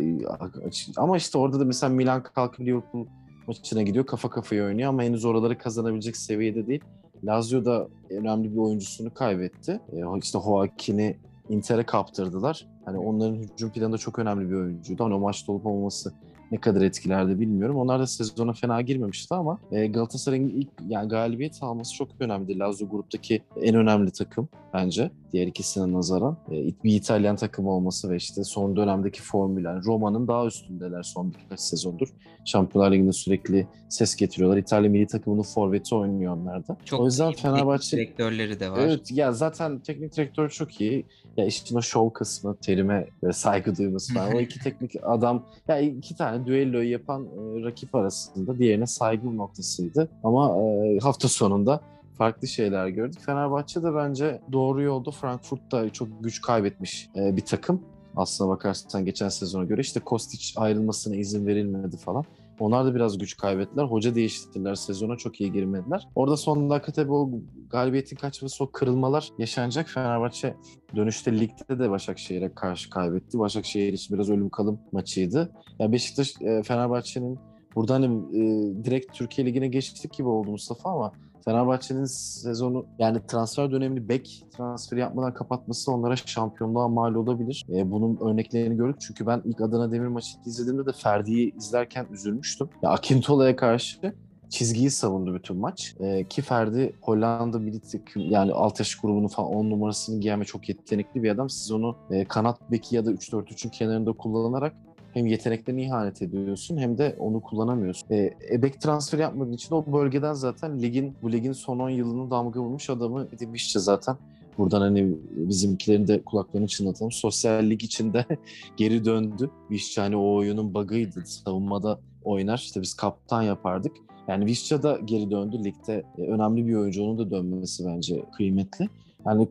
ama 0.97 1.17
işte 1.17 1.37
orada 1.37 1.59
da 1.59 1.65
mesela 1.65 1.93
Milan 1.93 2.23
kalkıp 2.23 2.59
Liverpool 2.59 3.05
maçına 3.49 3.81
gidiyor. 3.81 4.05
Kafa 4.05 4.29
kafaya 4.29 4.65
oynuyor 4.65 4.89
ama 4.89 5.03
henüz 5.03 5.25
oraları 5.25 5.57
kazanabilecek 5.57 6.17
seviyede 6.17 6.67
değil. 6.67 6.81
Lazio 7.23 7.65
da 7.65 7.87
önemli 8.09 8.51
bir 8.51 8.57
oyuncusunu 8.57 9.13
kaybetti. 9.13 9.79
E, 9.93 10.19
işte 10.21 10.39
Joaquin'i 10.39 11.17
Inter'e 11.49 11.83
kaptırdılar. 11.83 12.67
Hani 12.85 12.97
onların 12.97 13.35
hücum 13.35 13.69
planında 13.69 13.97
çok 13.97 14.19
önemli 14.19 14.49
bir 14.49 14.55
oyuncuydu. 14.55 15.03
Hani 15.03 15.13
o 15.13 15.19
maçta 15.19 15.51
olup 15.51 15.65
olmaması 15.65 16.13
ne 16.51 16.57
kadar 16.57 16.81
etkilerdi 16.81 17.39
bilmiyorum. 17.39 17.75
Onlar 17.75 17.99
da 17.99 18.07
sezona 18.07 18.53
fena 18.53 18.81
girmemişti 18.81 19.33
ama 19.35 19.59
e, 19.71 19.87
Galatasaray'ın 19.87 20.49
ilk 20.49 20.69
yani 20.87 21.09
galibiyet 21.09 21.63
alması 21.63 21.95
çok 21.95 22.07
önemli. 22.19 22.59
Lazio 22.59 22.89
gruptaki 22.89 23.41
en 23.61 23.75
önemli 23.75 24.11
takım 24.11 24.49
bence 24.73 25.11
diğer 25.33 25.47
ikisine 25.47 25.93
nazaran. 25.93 26.37
E, 26.51 26.83
bir 26.83 26.95
İtalyan 26.95 27.35
takım 27.35 27.67
olması 27.67 28.09
ve 28.09 28.15
işte 28.15 28.43
son 28.43 28.75
dönemdeki 28.75 29.21
formül. 29.21 29.65
Yani 29.65 29.85
Roma'nın 29.85 30.27
daha 30.27 30.45
üstündeler 30.45 31.03
son 31.03 31.33
birkaç 31.33 31.59
sezondur. 31.59 32.07
Şampiyonlar 32.45 32.91
Ligi'nde 32.91 33.11
sürekli 33.11 33.67
ses 33.89 34.15
getiriyorlar. 34.15 34.57
İtalya 34.57 34.89
milli 34.89 35.07
takımının 35.07 35.41
forveti 35.41 35.95
oynuyor 35.95 36.33
onlar 36.33 36.67
da. 36.67 36.77
Çok 36.85 36.99
o 36.99 37.05
yüzden 37.05 37.33
Fenerbahçe 37.33 37.97
direktörleri 37.97 38.59
de 38.59 38.71
var. 38.71 38.79
Evet 38.79 39.11
ya 39.11 39.31
zaten 39.31 39.79
teknik 39.79 40.17
direktör 40.17 40.49
çok 40.49 40.81
iyi. 40.81 41.05
Ya 41.39 41.45
işin 41.45 41.75
o 41.75 41.81
şov 41.81 42.09
kısmı, 42.09 42.55
terime 42.57 43.07
ve 43.23 43.33
saygı 43.33 43.77
duyması 43.77 44.13
falan. 44.13 44.35
o 44.35 44.39
iki 44.39 44.59
teknik 44.59 44.91
adam, 45.03 45.45
ya 45.67 45.79
iki 45.79 46.15
tane 46.15 46.45
düelloyu 46.45 46.91
yapan 46.91 47.25
e, 47.25 47.63
rakip 47.63 47.95
arasında 47.95 48.59
diğerine 48.59 48.85
saygı 48.85 49.37
noktasıydı. 49.37 50.09
Ama 50.23 50.57
e, 50.57 50.99
hafta 50.99 51.27
sonunda 51.27 51.81
farklı 52.17 52.47
şeyler 52.47 52.87
gördük. 52.87 53.19
Fenerbahçe 53.25 53.83
de 53.83 53.95
bence 53.95 54.41
doğru 54.51 54.81
yolda. 54.81 55.11
Frankfurt'ta 55.11 55.89
çok 55.89 56.07
güç 56.23 56.41
kaybetmiş 56.41 57.09
e, 57.15 57.35
bir 57.35 57.45
takım. 57.45 57.81
Aslına 58.15 58.49
bakarsan 58.49 59.05
geçen 59.05 59.29
sezona 59.29 59.63
göre 59.63 59.81
işte 59.81 59.99
Kostić 59.99 60.59
ayrılmasına 60.59 61.15
izin 61.15 61.47
verilmedi 61.47 61.97
falan. 61.97 62.25
Onlar 62.59 62.85
da 62.85 62.95
biraz 62.95 63.17
güç 63.17 63.37
kaybettiler. 63.37 63.83
Hoca 63.83 64.15
değiştirdiler. 64.15 64.75
Sezona 64.75 65.15
çok 65.17 65.41
iyi 65.41 65.51
girmediler. 65.51 66.07
Orada 66.15 66.37
son 66.37 66.69
dakika 66.69 66.91
tabii 66.91 67.11
o 67.11 67.29
galibiyetin 67.69 68.15
kaçması, 68.15 68.63
o 68.63 68.71
kırılmalar 68.71 69.29
yaşanacak. 69.37 69.87
Fenerbahçe 69.89 70.55
dönüşte 70.95 71.39
ligde 71.39 71.79
de 71.79 71.89
Başakşehir'e 71.89 72.53
karşı 72.53 72.89
kaybetti. 72.89 73.39
Başakşehir 73.39 73.93
için 73.93 74.15
biraz 74.15 74.29
ölüm 74.29 74.49
kalım 74.49 74.79
maçıydı. 74.91 75.51
Ya 75.79 75.91
Beşiktaş, 75.91 76.41
e, 76.41 76.63
Fenerbahçe'nin 76.63 77.39
burada 77.75 77.93
hani 77.93 78.05
e, 78.05 78.41
direkt 78.83 79.13
Türkiye 79.13 79.47
Ligi'ne 79.47 79.67
geçtik 79.67 80.13
gibi 80.13 80.27
oldu 80.27 80.51
Mustafa 80.51 80.89
ama 80.89 81.11
Fenerbahçe'nin 81.45 82.05
sezonu 82.05 82.85
yani 82.99 83.19
transfer 83.27 83.71
dönemini 83.71 84.09
bek 84.09 84.45
transferi 84.57 84.99
yapmadan 84.99 85.33
kapatması 85.33 85.91
onlara 85.91 86.15
şampiyonluğa 86.15 86.87
mal 86.87 87.15
olabilir. 87.15 87.65
E, 87.69 87.91
bunun 87.91 88.17
örneklerini 88.17 88.77
gördük. 88.77 89.01
Çünkü 89.01 89.27
ben 89.27 89.41
ilk 89.45 89.61
Adana 89.61 89.91
Demir 89.91 90.07
maçını 90.07 90.41
izlediğimde 90.45 90.85
de 90.85 90.91
Ferdi'yi 90.91 91.55
izlerken 91.55 92.07
üzülmüştüm. 92.11 92.69
Ya 92.81 92.89
Akintola'ya 92.89 93.55
karşı 93.55 94.13
çizgiyi 94.49 94.91
savundu 94.91 95.33
bütün 95.33 95.57
maç. 95.57 95.95
E, 95.99 96.27
ki 96.27 96.41
Ferdi 96.41 96.93
Hollanda 97.01 97.59
milli 97.59 97.79
takım 97.79 98.21
yani 98.29 98.53
alt 98.53 98.79
yaş 98.79 98.95
grubunun 98.95 99.27
falan 99.27 99.49
10 99.49 99.69
numarasını 99.69 100.19
giyen 100.19 100.41
ve 100.41 100.45
çok 100.45 100.69
yetenekli 100.69 101.23
bir 101.23 101.29
adam. 101.29 101.49
Siz 101.49 101.71
onu 101.71 101.97
e, 102.11 102.25
kanat 102.25 102.71
beki 102.71 102.95
ya 102.95 103.05
da 103.05 103.11
3-4-3'ün 103.11 103.69
kenarında 103.69 104.11
kullanarak 104.11 104.73
hem 105.13 105.25
yeteneklerine 105.25 105.83
ihanet 105.83 106.21
ediyorsun 106.21 106.77
hem 106.77 106.97
de 106.97 107.15
onu 107.19 107.41
kullanamıyorsun. 107.41 108.07
E, 108.11 108.33
ebek 108.51 108.81
transferi 108.81 109.21
yapmadığın 109.21 109.53
için 109.53 109.75
o 109.75 109.85
bölgeden 109.93 110.33
zaten 110.33 110.81
ligin 110.81 111.15
bu 111.21 111.31
ligin 111.31 111.53
son 111.53 111.79
10 111.79 111.89
yılını 111.89 112.31
damga 112.31 112.59
vurmuş 112.59 112.89
adamı 112.89 113.27
Edin 113.33 113.55
zaten 113.75 114.17
buradan 114.57 114.81
hani 114.81 115.15
bizimkilerin 115.31 116.07
de 116.07 116.21
kulaklarını 116.21 116.67
çınlatalım. 116.67 117.11
Sosyal 117.11 117.63
lig 117.69 117.83
içinde 117.83 118.25
geri 118.77 119.05
döndü. 119.05 119.49
Vişça 119.71 120.03
hani 120.03 120.15
o 120.15 120.35
oyunun 120.35 120.73
bug'ıydı. 120.73 121.23
Savunmada 121.25 121.99
oynar. 122.23 122.57
İşte 122.57 122.81
biz 122.81 122.93
kaptan 122.93 123.41
yapardık. 123.41 123.91
Yani 124.27 124.45
Vişça 124.45 124.83
da 124.83 124.99
geri 125.05 125.31
döndü 125.31 125.63
ligde. 125.63 126.03
E, 126.17 126.21
önemli 126.21 126.67
bir 126.67 126.75
oyuncu. 126.75 127.03
Onun 127.03 127.17
da 127.17 127.31
dönmesi 127.31 127.85
bence 127.85 128.25
kıymetli. 128.37 128.89
Yani 129.25 129.47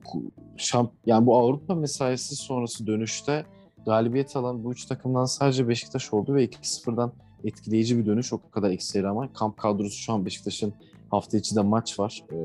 şamp 0.56 0.90
yani 1.06 1.26
bu 1.26 1.36
Avrupa 1.36 1.74
mesaisi 1.74 2.36
sonrası 2.36 2.86
dönüşte 2.86 3.44
galibiyet 3.88 4.36
alan 4.36 4.64
bu 4.64 4.72
üç 4.72 4.84
takımdan 4.84 5.24
sadece 5.24 5.68
Beşiktaş 5.68 6.12
oldu 6.12 6.34
ve 6.34 6.44
2-0'dan 6.44 7.12
etkileyici 7.44 7.98
bir 7.98 8.06
dönüş. 8.06 8.32
O 8.32 8.40
kadar 8.50 8.70
eksiği 8.70 9.06
ama 9.06 9.32
kamp 9.32 9.56
kadrosu 9.56 9.96
şu 9.96 10.12
an 10.12 10.26
Beşiktaş'ın 10.26 10.72
hafta 11.10 11.36
içi 11.36 11.56
de 11.56 11.60
maç 11.60 11.98
var. 11.98 12.24
Ee, 12.32 12.36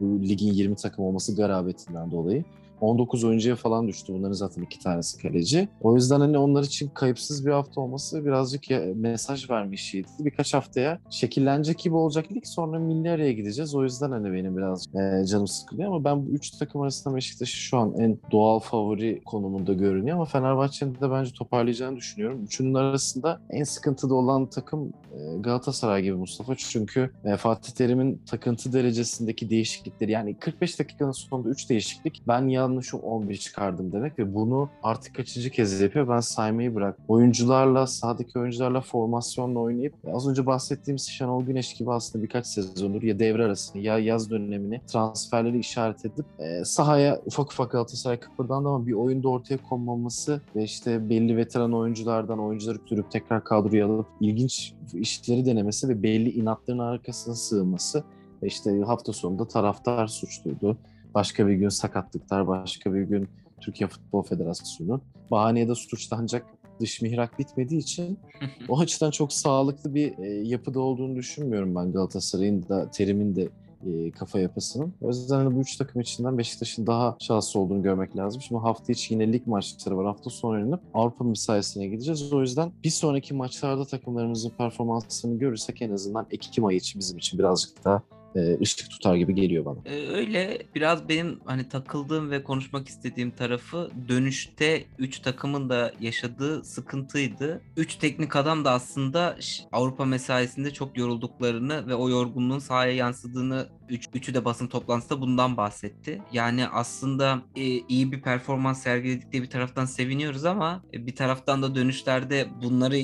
Bu 0.00 0.22
ligin 0.22 0.52
20 0.52 0.76
takım 0.76 1.04
olması 1.04 1.36
garabetinden 1.36 2.10
dolayı. 2.10 2.44
19 2.82 3.24
oyuncuya 3.24 3.56
falan 3.56 3.88
düştü. 3.88 4.12
Bunların 4.12 4.32
zaten 4.32 4.62
iki 4.62 4.78
tanesi 4.78 5.22
kaleci. 5.22 5.68
O 5.80 5.94
yüzden 5.94 6.20
hani 6.20 6.38
onlar 6.38 6.62
için 6.62 6.88
kayıpsız 6.88 7.46
bir 7.46 7.50
hafta 7.50 7.80
olması 7.80 8.24
birazcık 8.24 8.62
mesaj 8.94 9.50
vermişiydi. 9.50 10.08
Birkaç 10.18 10.54
haftaya 10.54 10.98
şekillenecek 11.10 11.78
gibi 11.78 11.94
olacak 11.94 12.32
lig 12.32 12.44
sonra 12.46 12.78
milli 12.78 13.10
araya 13.10 13.32
gideceğiz. 13.32 13.74
O 13.74 13.82
yüzden 13.82 14.10
hani 14.10 14.32
benim 14.32 14.56
biraz 14.56 14.86
e, 14.94 15.26
canım 15.26 15.46
sıkılıyor 15.46 15.88
ama 15.88 16.04
ben 16.04 16.26
bu 16.26 16.30
üç 16.30 16.50
takım 16.50 16.80
arasında 16.80 17.16
Beşiktaş'ı 17.16 17.56
şu 17.56 17.78
an 17.78 17.94
en 17.98 18.18
doğal 18.30 18.58
favori 18.58 19.22
konumunda 19.24 19.72
görünüyor 19.72 20.16
ama 20.16 20.24
Fenerbahçe'nin 20.24 20.94
de 20.94 21.10
bence 21.10 21.32
toparlayacağını 21.32 21.96
düşünüyorum. 21.96 22.44
Üçünün 22.44 22.74
arasında 22.74 23.40
en 23.50 23.64
sıkıntıda 23.64 24.14
olan 24.14 24.46
takım 24.46 24.92
e, 25.12 25.38
Galatasaray 25.40 26.02
gibi 26.02 26.14
Mustafa. 26.14 26.54
Çünkü 26.56 27.10
e, 27.24 27.36
Fatih 27.36 27.72
Terim'in 27.72 28.20
takıntı 28.26 28.72
derecesindeki 28.72 29.50
değişiklikleri 29.50 30.10
yani 30.10 30.38
45 30.38 30.78
dakikanın 30.78 31.12
sonunda 31.12 31.48
3 31.48 31.70
değişiklik 31.70 32.22
ben 32.28 32.48
yanlışım 32.72 33.00
11 33.00 33.36
çıkardım 33.36 33.92
demek 33.92 34.18
ve 34.18 34.34
bunu 34.34 34.68
artık 34.82 35.14
kaçıncı 35.14 35.50
kez 35.50 35.80
yapıyor 35.80 36.08
ben 36.08 36.20
saymayı 36.20 36.74
bırak. 36.74 36.96
Oyuncularla, 37.08 37.86
sahadaki 37.86 38.38
oyuncularla 38.38 38.80
formasyonla 38.80 39.58
oynayıp 39.58 39.94
az 40.12 40.28
önce 40.28 40.46
bahsettiğim 40.46 40.98
Şenol 40.98 41.44
Güneş 41.44 41.74
gibi 41.74 41.92
aslında 41.92 42.24
birkaç 42.24 42.46
sezondur 42.46 43.02
ya 43.02 43.18
devre 43.18 43.44
arasını 43.44 43.82
ya 43.82 43.98
yaz 43.98 44.30
dönemini 44.30 44.80
transferleri 44.86 45.58
işaret 45.58 46.04
edip 46.04 46.24
e, 46.38 46.64
sahaya 46.64 47.20
ufak 47.26 47.52
ufak 47.52 47.72
Galatasaray 47.72 48.20
kıpırdandı 48.20 48.68
ama 48.68 48.86
bir 48.86 48.92
oyunda 48.92 49.28
ortaya 49.28 49.56
konmaması 49.56 50.40
ve 50.56 50.64
işte 50.64 51.10
belli 51.10 51.36
veteran 51.36 51.74
oyunculardan 51.74 52.38
oyuncuları 52.38 52.78
sürüp 52.88 53.10
tekrar 53.10 53.44
kadroya 53.44 53.86
alıp 53.86 54.06
ilginç 54.20 54.74
işleri 54.92 55.46
denemesi 55.46 55.88
ve 55.88 56.02
belli 56.02 56.30
inatların 56.30 56.78
arkasına 56.78 57.34
sığınması 57.34 58.04
ve 58.42 58.46
işte 58.46 58.80
hafta 58.80 59.12
sonunda 59.12 59.48
taraftar 59.48 60.06
suçluydu. 60.06 60.76
Başka 61.14 61.46
bir 61.46 61.52
gün 61.52 61.68
sakatlıklar, 61.68 62.46
başka 62.46 62.94
bir 62.94 63.02
gün 63.02 63.28
Türkiye 63.60 63.88
Futbol 63.88 64.22
Federasyonu. 64.22 65.00
Bahaneye 65.30 65.68
de 65.68 65.74
suçlanacak 65.74 66.46
dış 66.80 67.02
mihrak 67.02 67.38
bitmediği 67.38 67.80
için 67.80 68.18
o 68.68 68.80
açıdan 68.80 69.10
çok 69.10 69.32
sağlıklı 69.32 69.94
bir 69.94 70.18
e, 70.18 70.48
yapıda 70.48 70.80
olduğunu 70.80 71.16
düşünmüyorum 71.16 71.74
ben 71.74 71.92
Galatasaray'ın 71.92 72.68
da 72.68 72.90
Terim'in 72.90 73.36
de 73.36 73.48
e, 73.86 74.10
kafa 74.10 74.38
yapısının. 74.38 74.94
O 75.00 75.08
yüzden 75.08 75.36
hani 75.36 75.56
bu 75.56 75.60
üç 75.60 75.76
takım 75.76 76.00
içinden 76.00 76.38
Beşiktaş'ın 76.38 76.86
daha 76.86 77.16
şanslı 77.20 77.60
olduğunu 77.60 77.82
görmek 77.82 78.16
lazım. 78.16 78.42
Şimdi 78.42 78.60
hafta 78.60 78.92
içi 78.92 79.14
yine 79.14 79.32
lig 79.32 79.46
maçları 79.46 79.96
var. 79.96 80.06
Hafta 80.06 80.30
sonu 80.30 80.52
oynanıp 80.52 80.80
Avrupa 80.94 81.24
mesaisine 81.24 81.86
gideceğiz. 81.86 82.32
O 82.32 82.40
yüzden 82.40 82.72
bir 82.84 82.90
sonraki 82.90 83.34
maçlarda 83.34 83.84
takımlarımızın 83.84 84.50
performansını 84.50 85.38
görürsek 85.38 85.82
en 85.82 85.92
azından 85.92 86.26
Ekim 86.30 86.64
ayı 86.64 86.78
için 86.78 87.00
bizim 87.00 87.18
için 87.18 87.38
birazcık 87.38 87.84
daha 87.84 88.02
e, 88.36 88.58
ışık 88.60 88.90
tutar 88.90 89.16
gibi 89.16 89.34
geliyor 89.34 89.64
bana. 89.64 89.78
Ee, 89.84 90.08
öyle 90.08 90.58
biraz 90.74 91.08
benim 91.08 91.40
hani 91.44 91.68
takıldığım 91.68 92.30
ve 92.30 92.42
konuşmak 92.42 92.88
istediğim 92.88 93.30
tarafı 93.30 93.90
dönüşte 94.08 94.84
3 94.98 95.18
takımın 95.18 95.68
da 95.68 95.92
yaşadığı 96.00 96.64
sıkıntıydı. 96.64 97.62
3 97.76 97.94
teknik 97.94 98.36
adam 98.36 98.64
da 98.64 98.70
aslında 98.70 99.36
Avrupa 99.72 100.04
mesaisinde 100.04 100.70
çok 100.70 100.98
yorulduklarını 100.98 101.86
ve 101.88 101.94
o 101.94 102.08
yorgunluğun 102.08 102.58
sahaya 102.58 102.92
yansıdığını 102.92 103.68
üç, 103.88 104.08
üçü 104.14 104.34
de 104.34 104.44
basın 104.44 104.66
toplantısında 104.66 105.20
bundan 105.20 105.56
bahsetti. 105.56 106.22
Yani 106.32 106.68
aslında 106.68 107.42
e, 107.56 107.62
iyi 107.64 108.12
bir 108.12 108.22
performans 108.22 108.82
sergiledikleri 108.82 109.42
bir 109.42 109.50
taraftan 109.50 109.84
seviniyoruz 109.84 110.44
ama 110.44 110.82
e, 110.94 111.06
bir 111.06 111.16
taraftan 111.16 111.62
da 111.62 111.74
dönüşlerde 111.74 112.48
bunları 112.62 112.96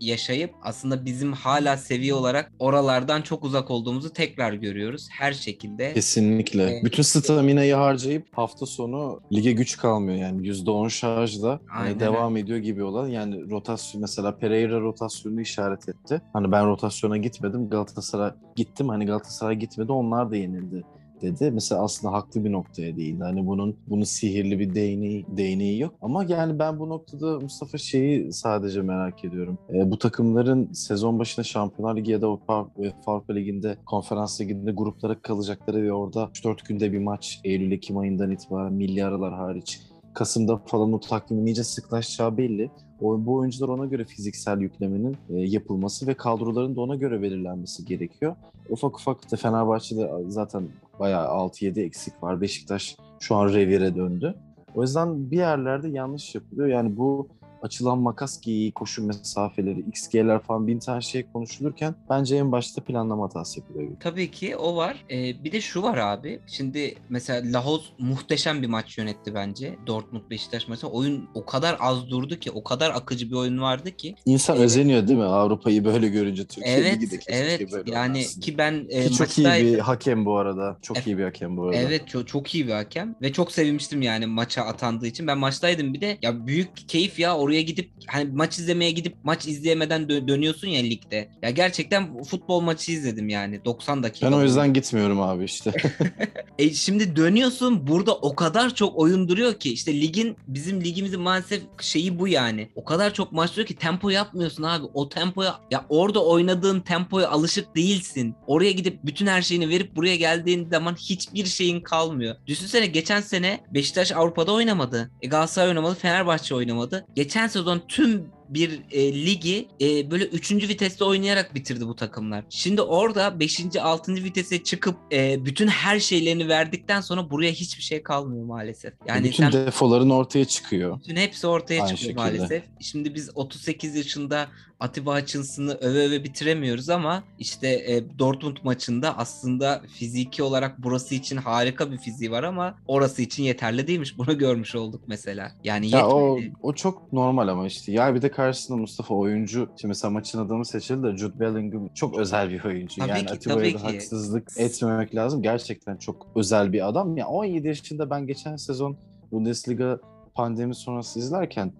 yaşayıp 0.00 0.54
aslında 0.62 1.04
bizim 1.04 1.32
hala 1.32 1.76
seviye 1.76 2.14
olarak 2.14 2.52
oralardan 2.58 3.22
çok 3.22 3.44
uzak 3.44 3.70
olduğumuzu 3.70 4.12
tekrar 4.12 4.52
görüyoruz 4.52 4.67
her 5.10 5.32
şekilde. 5.32 5.94
Kesinlikle. 5.94 6.78
E, 6.78 6.84
Bütün 6.84 7.02
staminayı 7.02 7.74
harcayıp 7.74 8.26
hafta 8.32 8.66
sonu 8.66 9.20
lige 9.32 9.52
güç 9.52 9.76
kalmıyor 9.76 10.18
yani 10.18 10.48
%10 10.48 10.90
şarjda 10.90 11.60
e, 11.88 12.00
devam 12.00 12.36
ediyor 12.36 12.58
gibi 12.58 12.82
olan 12.82 13.08
yani 13.08 13.50
rotasyon 13.50 14.00
mesela 14.00 14.38
Pereira 14.38 14.80
rotasyonu 14.80 15.40
işaret 15.40 15.88
etti. 15.88 16.20
Hani 16.32 16.52
ben 16.52 16.66
rotasyona 16.66 17.16
gitmedim 17.16 17.70
Galatasaray 17.70 18.30
gittim 18.56 18.88
hani 18.88 19.06
Galatasaray 19.06 19.56
gitmedi 19.56 19.92
onlar 19.92 20.30
da 20.30 20.36
yenildi 20.36 20.84
dedi. 21.22 21.50
Mesela 21.50 21.82
aslında 21.82 22.14
haklı 22.14 22.44
bir 22.44 22.52
noktaya 22.52 22.96
değindi. 22.96 23.24
Hani 23.24 23.46
bunun 23.46 23.76
bunun 23.86 24.04
sihirli 24.04 24.58
bir 24.58 24.74
değneği, 24.74 25.26
değneği 25.28 25.80
yok. 25.80 25.94
Ama 26.02 26.24
yani 26.24 26.58
ben 26.58 26.78
bu 26.78 26.88
noktada 26.88 27.40
Mustafa 27.40 27.78
şeyi 27.78 28.32
sadece 28.32 28.82
merak 28.82 29.24
ediyorum. 29.24 29.58
E, 29.74 29.90
bu 29.90 29.98
takımların 29.98 30.72
sezon 30.72 31.18
başında 31.18 31.44
Şampiyonlar 31.44 31.96
Ligi 31.96 32.10
ya 32.10 32.22
da 32.22 32.26
Avrupa, 32.26 32.68
Avrupa 33.06 33.32
Ligi'nde 33.32 33.76
konferans 33.86 34.40
liginde 34.40 34.72
gruplara 34.72 35.22
kalacakları 35.22 35.82
ve 35.82 35.92
orada 35.92 36.24
3-4 36.24 36.68
günde 36.68 36.92
bir 36.92 36.98
maç 36.98 37.40
Eylül-Ekim 37.44 37.98
ayından 37.98 38.30
itibaren 38.30 38.72
milli 38.72 39.04
aralar 39.04 39.34
hariç 39.34 39.80
Kasım'da 40.18 40.56
falan 40.56 40.92
o 40.92 41.00
takvimin 41.00 41.46
iyice 41.46 41.64
sıklaşacağı 41.64 42.36
belli. 42.36 42.70
O, 43.00 43.26
bu 43.26 43.34
oyuncular 43.34 43.68
ona 43.68 43.86
göre 43.86 44.04
fiziksel 44.04 44.60
yüklemenin 44.60 45.16
e, 45.30 45.40
yapılması 45.40 46.06
ve 46.06 46.14
kadroların 46.14 46.76
da 46.76 46.80
ona 46.80 46.94
göre 46.94 47.22
belirlenmesi 47.22 47.84
gerekiyor. 47.84 48.36
Ufak 48.70 48.96
ufak 48.96 49.32
da 49.32 49.36
Fenerbahçe'de 49.36 50.10
zaten 50.28 50.68
bayağı 50.98 51.26
6-7 51.26 51.80
eksik 51.80 52.22
var. 52.22 52.40
Beşiktaş 52.40 52.96
şu 53.20 53.36
an 53.36 53.48
revire 53.48 53.96
döndü. 53.96 54.34
O 54.74 54.82
yüzden 54.82 55.30
bir 55.30 55.36
yerlerde 55.36 55.88
yanlış 55.88 56.34
yapılıyor. 56.34 56.68
Yani 56.68 56.96
bu 56.96 57.28
açılan 57.62 57.98
makas 57.98 58.40
giyi, 58.40 58.72
koşu 58.72 59.06
mesafeleri, 59.06 59.80
XG'ler 59.80 60.42
falan 60.42 60.66
bin 60.66 60.78
tane 60.78 61.00
şey 61.00 61.26
konuşulurken 61.32 61.94
bence 62.10 62.36
en 62.36 62.52
başta 62.52 62.82
planlama 62.82 63.24
hatası 63.24 63.60
yapılıyor. 63.60 63.90
Tabii 64.00 64.30
ki 64.30 64.56
o 64.56 64.76
var. 64.76 65.04
Ee, 65.10 65.44
bir 65.44 65.52
de 65.52 65.60
şu 65.60 65.82
var 65.82 65.96
abi. 65.96 66.40
Şimdi 66.46 66.94
mesela 67.08 67.58
Lahoz 67.58 67.92
muhteşem 67.98 68.62
bir 68.62 68.66
maç 68.66 68.98
yönetti 68.98 69.34
bence. 69.34 69.76
Dortmund 69.86 70.30
Beşiktaş 70.30 70.68
maçı. 70.68 70.86
Oyun 70.86 71.28
o 71.34 71.44
kadar 71.44 71.76
az 71.80 72.10
durdu 72.10 72.38
ki, 72.38 72.50
o 72.50 72.64
kadar 72.64 72.90
akıcı 72.90 73.30
bir 73.30 73.36
oyun 73.36 73.60
vardı 73.60 73.96
ki. 73.96 74.14
İnsan 74.26 74.56
ee, 74.56 74.60
özeniyor 74.60 75.08
değil 75.08 75.18
mi 75.18 75.24
Avrupa'yı 75.24 75.84
böyle 75.84 76.08
görünce 76.08 76.44
Türkiye 76.44 76.76
evet, 76.76 76.96
Ligi 76.96 77.10
de 77.10 77.18
Evet, 77.28 77.72
böyle 77.72 77.90
yani 77.90 78.18
olmaz. 78.18 78.40
ki 78.40 78.58
ben 78.58 78.86
e, 78.88 79.06
ki 79.06 79.10
çok 79.10 79.20
maçtaydım. 79.20 79.66
iyi 79.66 79.74
bir 79.74 79.78
hakem 79.78 80.24
bu 80.24 80.36
arada. 80.36 80.78
Çok 80.82 80.96
e, 80.96 81.02
iyi 81.06 81.18
bir 81.18 81.24
hakem 81.24 81.56
bu 81.56 81.64
arada. 81.64 81.76
Evet, 81.76 82.08
çok, 82.08 82.28
çok 82.28 82.54
iyi 82.54 82.66
bir 82.66 82.72
hakem 82.72 83.14
ve 83.22 83.32
çok 83.32 83.52
sevinmiştim 83.52 84.02
yani 84.02 84.26
maça 84.26 84.62
atandığı 84.62 85.06
için. 85.06 85.26
Ben 85.26 85.38
maçtaydım 85.38 85.94
bir 85.94 86.00
de. 86.00 86.18
Ya 86.22 86.46
büyük 86.46 86.88
keyif 86.88 87.18
ya 87.18 87.36
oraya 87.48 87.62
gidip 87.62 87.90
hani 88.06 88.30
maç 88.32 88.58
izlemeye 88.58 88.90
gidip 88.90 89.14
maç 89.24 89.46
izleyemeden 89.46 90.02
dö- 90.02 90.28
dönüyorsun 90.28 90.68
ya 90.68 90.82
ligde. 90.82 91.28
Ya 91.42 91.50
gerçekten 91.50 92.22
futbol 92.22 92.60
maçı 92.60 92.92
izledim 92.92 93.28
yani 93.28 93.64
90 93.64 94.02
dakika. 94.02 94.26
Ben 94.26 94.32
o 94.32 94.42
yüzden 94.42 94.72
gitmiyorum 94.74 95.20
abi 95.20 95.44
işte. 95.44 95.72
e 96.58 96.74
şimdi 96.74 97.16
dönüyorsun 97.16 97.86
burada 97.86 98.14
o 98.14 98.34
kadar 98.34 98.74
çok 98.74 98.98
oyun 98.98 99.28
duruyor 99.28 99.54
ki 99.54 99.72
işte 99.72 100.00
ligin 100.00 100.36
bizim 100.48 100.84
ligimizin 100.84 101.20
maalesef 101.20 101.62
şeyi 101.80 102.18
bu 102.18 102.28
yani. 102.28 102.68
O 102.74 102.84
kadar 102.84 103.14
çok 103.14 103.32
maç 103.32 103.52
duruyor 103.52 103.66
ki 103.66 103.76
tempo 103.76 104.10
yapmıyorsun 104.10 104.62
abi. 104.62 104.86
O 104.94 105.08
tempoya 105.08 105.54
ya 105.70 105.84
orada 105.88 106.24
oynadığın 106.24 106.80
tempoya 106.80 107.28
alışık 107.28 107.76
değilsin. 107.76 108.34
Oraya 108.46 108.72
gidip 108.72 108.98
bütün 109.04 109.26
her 109.26 109.42
şeyini 109.42 109.68
verip 109.68 109.96
buraya 109.96 110.16
geldiğin 110.16 110.68
zaman 110.70 110.94
hiçbir 110.94 111.44
şeyin 111.46 111.80
kalmıyor. 111.80 112.36
Düşünsene 112.46 112.86
geçen 112.86 113.20
sene 113.20 113.60
Beşiktaş 113.74 114.12
Avrupa'da 114.12 114.52
oynamadı. 114.52 115.10
E 115.22 115.28
Galatasaray 115.28 115.68
oynamadı, 115.68 115.94
Fenerbahçe 115.94 116.54
oynamadı. 116.54 117.06
Geçen 117.14 117.37
sezon 117.46 117.82
tüm 117.88 118.30
bir 118.48 118.80
e, 118.90 119.12
ligi 119.12 119.68
e, 119.80 120.10
böyle 120.10 120.24
3. 120.24 120.52
viteste 120.52 121.04
oynayarak 121.04 121.54
bitirdi 121.54 121.88
bu 121.88 121.96
takımlar. 121.96 122.44
Şimdi 122.50 122.82
orada 122.82 123.40
5. 123.40 123.76
6. 123.82 124.14
vitese 124.14 124.62
çıkıp 124.62 124.96
e, 125.12 125.44
bütün 125.44 125.68
her 125.68 126.00
şeylerini 126.00 126.48
verdikten 126.48 127.00
sonra 127.00 127.30
buraya 127.30 127.52
hiçbir 127.52 127.82
şey 127.82 128.02
kalmıyor 128.02 128.44
maalesef. 128.44 128.94
Yani 129.06 129.24
bütün 129.24 129.50
sen, 129.50 129.52
defoların 129.52 130.10
ortaya 130.10 130.44
çıkıyor. 130.44 131.00
Bütün 131.00 131.16
hepsi 131.16 131.46
ortaya 131.46 131.82
Aynı 131.82 131.96
çıkıyor 131.96 132.26
şekilde. 132.26 132.38
maalesef. 132.38 132.62
Şimdi 132.80 133.14
biz 133.14 133.30
38 133.34 133.96
yaşında 133.96 134.48
Atiba 134.80 135.20
Hutchinson'ı 135.20 135.74
öve 135.80 136.06
öve 136.06 136.24
bitiremiyoruz 136.24 136.88
ama 136.88 137.24
işte 137.38 137.68
e, 137.68 138.18
Dortmund 138.18 138.56
maçında 138.62 139.18
aslında 139.18 139.82
fiziki 139.98 140.42
olarak 140.42 140.82
burası 140.82 141.14
için 141.14 141.36
harika 141.36 141.92
bir 141.92 141.98
fiziği 141.98 142.30
var 142.30 142.42
ama 142.42 142.74
orası 142.86 143.22
için 143.22 143.42
yeterli 143.42 143.86
değilmiş. 143.86 144.18
Bunu 144.18 144.38
görmüş 144.38 144.74
olduk 144.74 145.02
mesela. 145.06 145.52
Yani 145.64 145.90
ya 145.90 146.08
o, 146.08 146.38
o 146.62 146.72
çok 146.72 147.12
normal 147.12 147.48
ama 147.48 147.66
işte. 147.66 147.92
Ya 147.92 148.14
bir 148.14 148.22
de 148.22 148.30
karşısında 148.38 148.78
Mustafa 148.78 149.14
oyuncu. 149.14 149.58
Şimdi 149.58 149.86
mesela 149.86 150.10
maçın 150.10 150.38
adamı 150.38 150.64
seçildi 150.64 151.02
de 151.02 151.16
Jude 151.16 151.40
Bellingham 151.40 151.88
çok 151.94 152.18
özel 152.18 152.50
bir 152.50 152.64
oyuncu. 152.64 153.00
Tabii 153.00 153.10
yani 153.10 153.26
ki, 153.26 153.34
Atiba'ya 153.34 153.74
da 153.74 153.84
haksızlık 153.84 154.48
etmemek 154.56 155.14
lazım. 155.14 155.42
Gerçekten 155.42 155.96
çok 155.96 156.26
özel 156.36 156.72
bir 156.72 156.88
adam. 156.88 157.16
Ya 157.16 157.28
17 157.28 157.66
yaşında 157.66 158.10
ben 158.10 158.26
geçen 158.26 158.56
sezon 158.56 158.96
Bundesliga 159.32 159.98
pandemi 160.34 160.74
sonrası 160.74 161.18
izlerken 161.18 161.72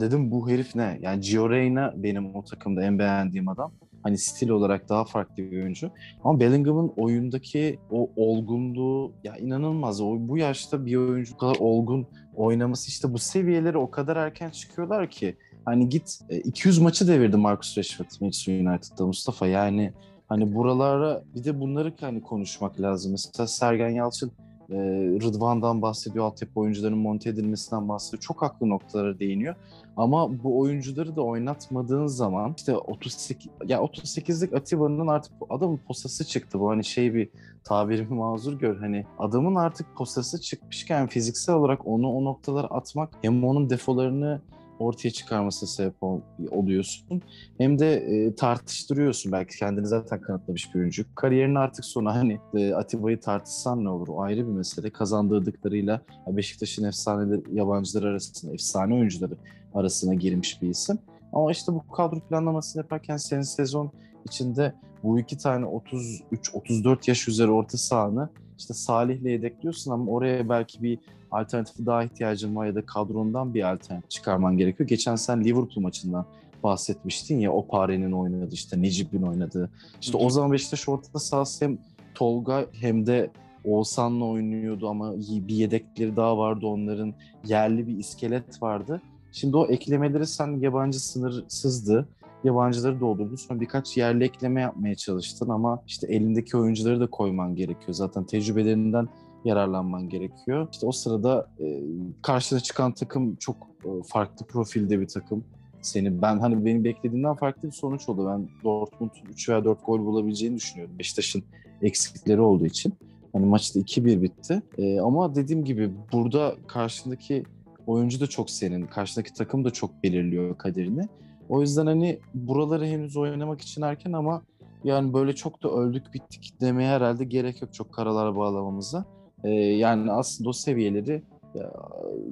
dedim 0.00 0.30
bu 0.30 0.50
herif 0.50 0.74
ne? 0.74 0.98
Yani 1.02 1.20
Gio 1.20 1.50
Reyna 1.50 1.92
benim 1.96 2.36
o 2.36 2.44
takımda 2.44 2.82
en 2.82 2.98
beğendiğim 2.98 3.48
adam. 3.48 3.72
Hani 4.02 4.18
stil 4.18 4.48
olarak 4.48 4.88
daha 4.88 5.04
farklı 5.04 5.36
bir 5.36 5.62
oyuncu. 5.62 5.90
Ama 6.24 6.40
Bellingham'ın 6.40 6.92
oyundaki 6.96 7.78
o 7.90 8.10
olgunluğu 8.16 9.12
ya 9.24 9.36
inanılmaz. 9.36 10.00
O 10.00 10.16
bu 10.18 10.38
yaşta 10.38 10.86
bir 10.86 10.96
oyuncu 10.96 11.36
kadar 11.36 11.56
olgun 11.60 12.06
oynaması 12.34 12.88
işte 12.88 13.12
bu 13.12 13.18
seviyeleri 13.18 13.78
o 13.78 13.90
kadar 13.90 14.16
erken 14.16 14.50
çıkıyorlar 14.50 15.10
ki 15.10 15.36
hani 15.64 15.88
git 15.88 16.20
200 16.44 16.78
e, 16.78 16.82
maçı 16.82 17.08
devirdi 17.08 17.36
Marcus 17.36 17.78
Rashford 17.78 18.06
Manchester 18.20 18.60
United'da 18.60 19.06
Mustafa 19.06 19.46
yani 19.46 19.92
Hani 20.28 20.54
buralara 20.54 21.22
bir 21.34 21.44
de 21.44 21.60
bunları 21.60 21.92
hani 22.00 22.22
konuşmak 22.22 22.80
lazım. 22.80 23.12
Mesela 23.12 23.46
Sergen 23.46 23.88
Yalçın 23.88 24.32
e, 24.70 24.76
Rıdvan'dan 25.22 25.82
bahsediyor, 25.82 26.24
altyapı 26.24 26.60
oyuncularının 26.60 26.98
monte 26.98 27.30
edilmesinden 27.30 27.88
bahsediyor. 27.88 28.22
Çok 28.22 28.42
haklı 28.42 28.68
noktalara 28.68 29.18
değiniyor. 29.18 29.54
Ama 29.96 30.42
bu 30.44 30.58
oyuncuları 30.58 31.16
da 31.16 31.22
oynatmadığın 31.22 32.06
zaman 32.06 32.54
işte 32.56 32.76
38 32.76 33.46
ya 33.66 33.78
38'lik 33.78 34.52
Atiba'nın 34.52 35.06
artık 35.06 35.32
adamın 35.50 35.76
posası 35.76 36.24
çıktı. 36.24 36.60
Bu 36.60 36.70
hani 36.70 36.84
şey 36.84 37.14
bir 37.14 37.28
tabirimi 37.64 38.14
mazur 38.14 38.52
gör. 38.52 38.76
Hani 38.76 39.06
adamın 39.18 39.54
artık 39.54 39.96
posası 39.96 40.40
çıkmışken 40.40 41.06
fiziksel 41.06 41.54
olarak 41.54 41.86
onu 41.86 42.12
o 42.12 42.24
noktalara 42.24 42.66
atmak 42.66 43.10
hem 43.22 43.44
onun 43.44 43.70
defolarını 43.70 44.40
ortaya 44.84 45.10
çıkarmasına 45.10 45.68
sebep 45.68 46.02
ol, 46.02 46.20
oluyorsun. 46.50 47.22
Hem 47.58 47.78
de 47.78 47.94
e, 47.94 48.34
tartıştırıyorsun 48.34 49.32
belki 49.32 49.58
kendini 49.58 49.86
zaten 49.86 50.20
kanıtlamış 50.20 50.74
bir 50.74 50.80
oyuncu. 50.80 51.04
Kariyerin 51.14 51.54
artık 51.54 51.84
sonu 51.84 52.14
hani 52.14 52.38
e, 52.54 52.74
Atiba'yı 52.74 53.20
tartışsan 53.20 53.84
ne 53.84 53.88
olur? 53.88 54.08
O 54.08 54.22
ayrı 54.22 54.46
bir 54.46 54.52
mesele. 54.52 54.90
Kazandırdıklarıyla 54.90 56.00
Beşiktaş'ın 56.26 56.84
efsaneleri, 56.84 57.42
yabancılar 57.52 58.02
arasında, 58.02 58.52
efsane 58.52 58.94
oyuncuları 58.94 59.36
arasına 59.74 60.14
girmiş 60.14 60.62
bir 60.62 60.68
isim. 60.68 60.98
Ama 61.32 61.52
işte 61.52 61.72
bu 61.72 61.88
kadro 61.88 62.20
planlamasını 62.20 62.82
yaparken 62.82 63.16
senin 63.16 63.42
sezon 63.42 63.90
içinde 64.24 64.74
bu 65.02 65.18
iki 65.18 65.38
tane 65.38 65.66
33-34 65.66 66.98
yaş 67.10 67.28
üzeri 67.28 67.50
orta 67.50 67.78
sahanı 67.78 68.28
işte 68.58 68.74
Salih'le 68.74 69.24
yedekliyorsun 69.24 69.90
ama 69.90 70.12
oraya 70.12 70.48
belki 70.48 70.82
bir 70.82 70.98
alternatifi 71.30 71.86
daha 71.86 72.04
ihtiyacın 72.04 72.56
var 72.56 72.66
ya 72.66 72.74
da 72.74 72.86
kadrondan 72.86 73.54
bir 73.54 73.72
alternatif 73.72 74.10
çıkarman 74.10 74.56
gerekiyor. 74.56 74.88
Geçen 74.88 75.16
sen 75.16 75.44
Liverpool 75.44 75.82
maçından 75.82 76.26
bahsetmiştin 76.62 77.38
ya 77.38 77.52
o 77.52 77.66
Pare'nin 77.66 78.12
oynadığı 78.12 78.54
işte 78.54 78.82
Necip'in 78.82 79.22
oynadığı. 79.22 79.70
İşte 80.00 80.16
o 80.16 80.30
zaman 80.30 80.52
Beşiktaş 80.52 80.88
ortada 80.88 81.18
sahası 81.18 81.64
hem 81.64 81.78
Tolga 82.14 82.66
hem 82.72 83.06
de 83.06 83.30
Oğuzhan'la 83.64 84.24
oynuyordu 84.24 84.88
ama 84.88 85.14
bir 85.18 85.54
yedekleri 85.54 86.16
daha 86.16 86.38
vardı 86.38 86.66
onların. 86.66 87.14
Yerli 87.46 87.86
bir 87.86 87.98
iskelet 87.98 88.62
vardı. 88.62 89.02
Şimdi 89.32 89.56
o 89.56 89.66
eklemeleri 89.66 90.26
sen 90.26 90.60
yabancı 90.60 91.00
sınırsızdı. 91.00 92.08
Yabancıları 92.44 93.00
doldurdun. 93.00 93.36
Sonra 93.36 93.60
birkaç 93.60 93.96
yerli 93.96 94.24
ekleme 94.24 94.60
yapmaya 94.60 94.94
çalıştın 94.94 95.48
ama 95.48 95.82
işte 95.86 96.06
elindeki 96.06 96.56
oyuncuları 96.56 97.00
da 97.00 97.06
koyman 97.06 97.54
gerekiyor. 97.54 97.92
Zaten 97.92 98.24
tecrübelerinden 98.24 99.08
yararlanman 99.44 100.08
gerekiyor. 100.08 100.68
İşte 100.72 100.86
o 100.86 100.92
sırada 100.92 101.50
e, 101.60 101.82
karşına 102.22 102.60
çıkan 102.60 102.92
takım 102.92 103.36
çok 103.36 103.56
e, 103.84 103.88
farklı 104.06 104.46
profilde 104.46 105.00
bir 105.00 105.08
takım. 105.08 105.44
Seni 105.82 106.22
ben 106.22 106.38
hani 106.38 106.64
benim 106.64 106.84
beklediğimden 106.84 107.34
farklı 107.34 107.68
bir 107.68 107.74
sonuç 107.74 108.08
oldu. 108.08 108.26
Ben 108.28 108.48
Dortmund 108.64 109.10
3 109.30 109.48
veya 109.48 109.64
4 109.64 109.86
gol 109.86 109.98
bulabileceğini 109.98 110.56
düşünüyordum. 110.56 110.98
Beşiktaş'ın 110.98 111.44
eksiklikleri 111.82 112.40
olduğu 112.40 112.66
için. 112.66 112.94
Hani 113.32 113.46
maçta 113.46 113.80
2-1 113.80 114.22
bitti. 114.22 114.62
E, 114.78 115.00
ama 115.00 115.34
dediğim 115.34 115.64
gibi 115.64 115.90
burada 116.12 116.54
karşındaki 116.66 117.44
oyuncu 117.86 118.20
da 118.20 118.26
çok 118.26 118.50
senin. 118.50 118.86
Karşındaki 118.86 119.32
takım 119.32 119.64
da 119.64 119.70
çok 119.70 120.02
belirliyor 120.02 120.58
kaderini. 120.58 121.02
O 121.48 121.60
yüzden 121.60 121.86
hani 121.86 122.18
buraları 122.34 122.86
henüz 122.86 123.16
oynamak 123.16 123.60
için 123.60 123.82
erken 123.82 124.12
ama 124.12 124.42
yani 124.84 125.14
böyle 125.14 125.34
çok 125.34 125.62
da 125.62 125.70
öldük 125.70 126.14
bittik 126.14 126.60
demeye 126.60 126.88
herhalde 126.88 127.24
gerek 127.24 127.62
yok 127.62 127.74
çok 127.74 127.92
karalar 127.92 128.36
bağlamamıza. 128.36 129.04
Ee, 129.44 129.50
yani 129.50 130.12
aslında 130.12 130.50
o 130.50 130.52
seviyeleri 130.52 131.22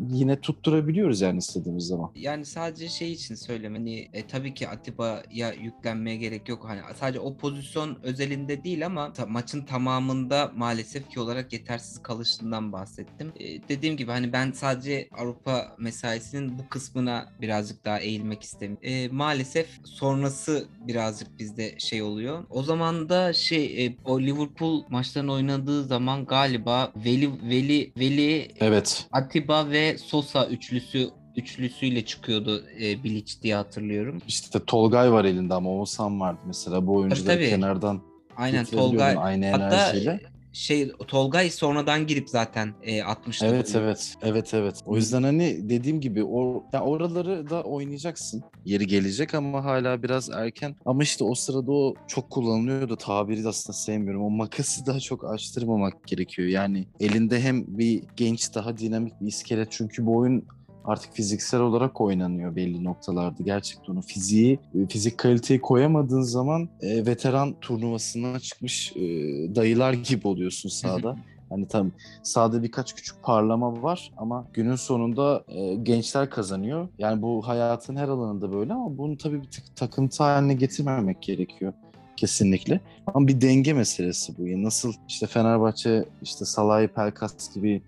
yine 0.09 0.41
tutturabiliyoruz 0.41 1.21
yani 1.21 1.39
istediğimiz 1.39 1.87
zaman. 1.87 2.11
Yani 2.15 2.45
sadece 2.47 2.89
şey 2.89 3.13
için 3.13 3.35
söyleme 3.35 3.83
hani 3.83 4.09
e, 4.13 4.27
tabii 4.27 4.55
ki 4.55 4.69
Atiba'ya 4.69 5.53
yüklenmeye 5.53 6.17
gerek 6.17 6.49
yok. 6.49 6.65
Hani 6.69 6.81
sadece 6.97 7.21
o 7.21 7.37
pozisyon 7.37 7.99
özelinde 8.03 8.65
değil 8.65 8.87
ama 8.87 9.13
ta, 9.13 9.27
maçın 9.27 9.63
tamamında 9.63 10.53
maalesef 10.57 11.11
ki 11.11 11.21
olarak 11.21 11.53
yetersiz 11.53 12.03
kalışından 12.03 12.73
bahsettim. 12.73 13.33
E, 13.41 13.69
dediğim 13.69 13.97
gibi 13.97 14.11
hani 14.11 14.33
ben 14.33 14.53
sadece 14.53 15.09
Avrupa 15.19 15.77
mesaisinin 15.79 16.59
bu 16.59 16.69
kısmına 16.69 17.33
birazcık 17.41 17.85
daha 17.85 17.99
eğilmek 17.99 18.43
istemiyorum. 18.43 18.89
E, 18.89 19.09
maalesef 19.09 19.69
sonrası 19.85 20.65
birazcık 20.87 21.39
bizde 21.39 21.79
şey 21.79 22.03
oluyor. 22.03 22.45
O 22.51 22.63
zaman 22.63 23.09
da 23.09 23.33
şey 23.33 23.87
e, 23.87 23.97
o 24.05 24.21
Liverpool 24.21 24.85
maçlarını 24.89 25.33
oynadığı 25.33 25.85
zaman 25.85 26.27
galiba 26.27 26.93
Veli 26.97 27.31
Veli 27.51 27.93
Veli 27.99 28.49
Evet. 28.61 29.07
Atiba 29.13 29.71
ve 29.71 29.99
Sosa 29.99 30.47
üçlüsü 30.47 31.09
üçlüsüyle 31.37 32.05
çıkıyordu 32.05 32.65
e, 32.81 33.05
Bilic 33.05 33.43
diye 33.43 33.55
hatırlıyorum. 33.55 34.23
İşte 34.29 34.65
Tolgay 34.67 35.13
var 35.13 35.25
elinde 35.25 35.55
ama 35.55 35.71
Oğuzhan 35.71 36.21
vardı 36.21 36.41
mesela 36.47 36.87
bu 36.87 36.95
oyuncuları 36.95 37.25
tabii, 37.27 37.37
tabii. 37.37 37.49
kenardan 37.51 38.01
Aynen 38.37 38.65
Tolgay 38.65 39.17
aynı 39.19 39.51
hatta 39.51 39.67
enerjiyle. 39.67 40.32
Şey 40.53 40.93
Tolgay 41.09 41.51
sonradan 41.51 42.07
girip 42.07 42.31
zaten 42.31 42.75
e, 42.83 43.03
atmıştı. 43.03 43.47
Evet 43.47 43.71
bunu. 43.75 43.83
evet. 43.83 44.15
Evet 44.23 44.55
evet. 44.55 44.81
O 44.87 44.97
yüzden 44.97 45.23
hani 45.23 45.69
dediğim 45.69 46.01
gibi 46.01 46.25
o 46.25 46.65
ya 46.73 46.81
oraları 46.81 47.51
da 47.51 47.63
oynayacaksın. 47.63 48.43
Yeri 48.65 48.87
gelecek 48.87 49.35
ama 49.35 49.65
hala 49.65 50.03
biraz 50.03 50.31
erken. 50.31 50.77
Ama 50.87 51.03
işte 51.03 51.25
o 51.25 51.35
sırada 51.35 51.73
o 51.73 51.95
çok 52.07 52.31
kullanılıyor 52.31 52.89
da 52.89 52.97
tabiri 52.97 53.45
de 53.45 53.49
aslında 53.49 53.77
sevmiyorum. 53.77 54.25
O 54.25 54.31
makası 54.31 54.87
daha 54.87 55.01
çok 55.01 55.33
açtırmamak 55.33 56.07
gerekiyor. 56.07 56.49
Yani 56.49 56.87
elinde 57.01 57.41
hem 57.41 57.79
bir 57.79 58.03
genç 58.17 58.55
daha 58.55 58.79
dinamik 58.79 59.21
bir 59.21 59.27
iskelet 59.27 59.69
çünkü 59.71 60.07
bu 60.07 60.17
oyun 60.17 60.45
artık 60.85 61.13
fiziksel 61.13 61.61
olarak 61.61 62.01
oynanıyor 62.01 62.57
belli 62.57 62.85
noktalarda. 62.85 63.43
Gerçekten 63.43 63.93
onu 63.93 64.03
fiziği, 64.03 64.59
e, 64.75 64.87
fizik 64.87 65.19
kaliteyi 65.19 65.61
koyamadığın 65.61 66.23
zaman 66.23 66.69
e, 66.81 67.07
veteran 67.07 67.55
turnuvasına 67.61 68.41
çıkmış 68.41 68.93
e, 68.97 69.01
dayılar 69.55 69.93
gibi 69.93 70.29
oluyorsun 70.29 70.69
sahada. 70.69 71.17
Hani 71.51 71.69
tam 71.69 71.91
sahada 72.23 72.63
birkaç 72.63 72.95
küçük 72.95 73.23
parlama 73.23 73.83
var 73.83 74.13
ama 74.17 74.47
günün 74.53 74.77
sonunda 74.77 75.45
e, 75.49 75.75
gençler 75.75 76.31
kazanıyor. 76.31 76.89
Yani 76.99 77.23
bu 77.23 77.49
hayatın 77.49 77.97
her 77.97 78.09
alanında 78.09 78.53
böyle 78.53 78.73
ama 78.73 78.99
bunu 78.99 79.17
tabii 79.19 79.43
bir 79.43 79.49
takıntı 79.77 80.23
haline 80.23 80.55
getirmemek 80.55 81.23
gerekiyor 81.23 81.73
kesinlikle. 82.23 82.81
Ama 83.07 83.29
bir 83.29 83.41
denge 83.41 83.73
meselesi 83.73 84.39
bu. 84.39 84.47
Yani 84.47 84.65
nasıl 84.65 84.93
işte 85.09 85.27
Fenerbahçe 85.27 86.05
işte 86.23 86.45
Salah'ı 86.45 86.89
Pelkas 86.89 87.55
gibi 87.55 87.83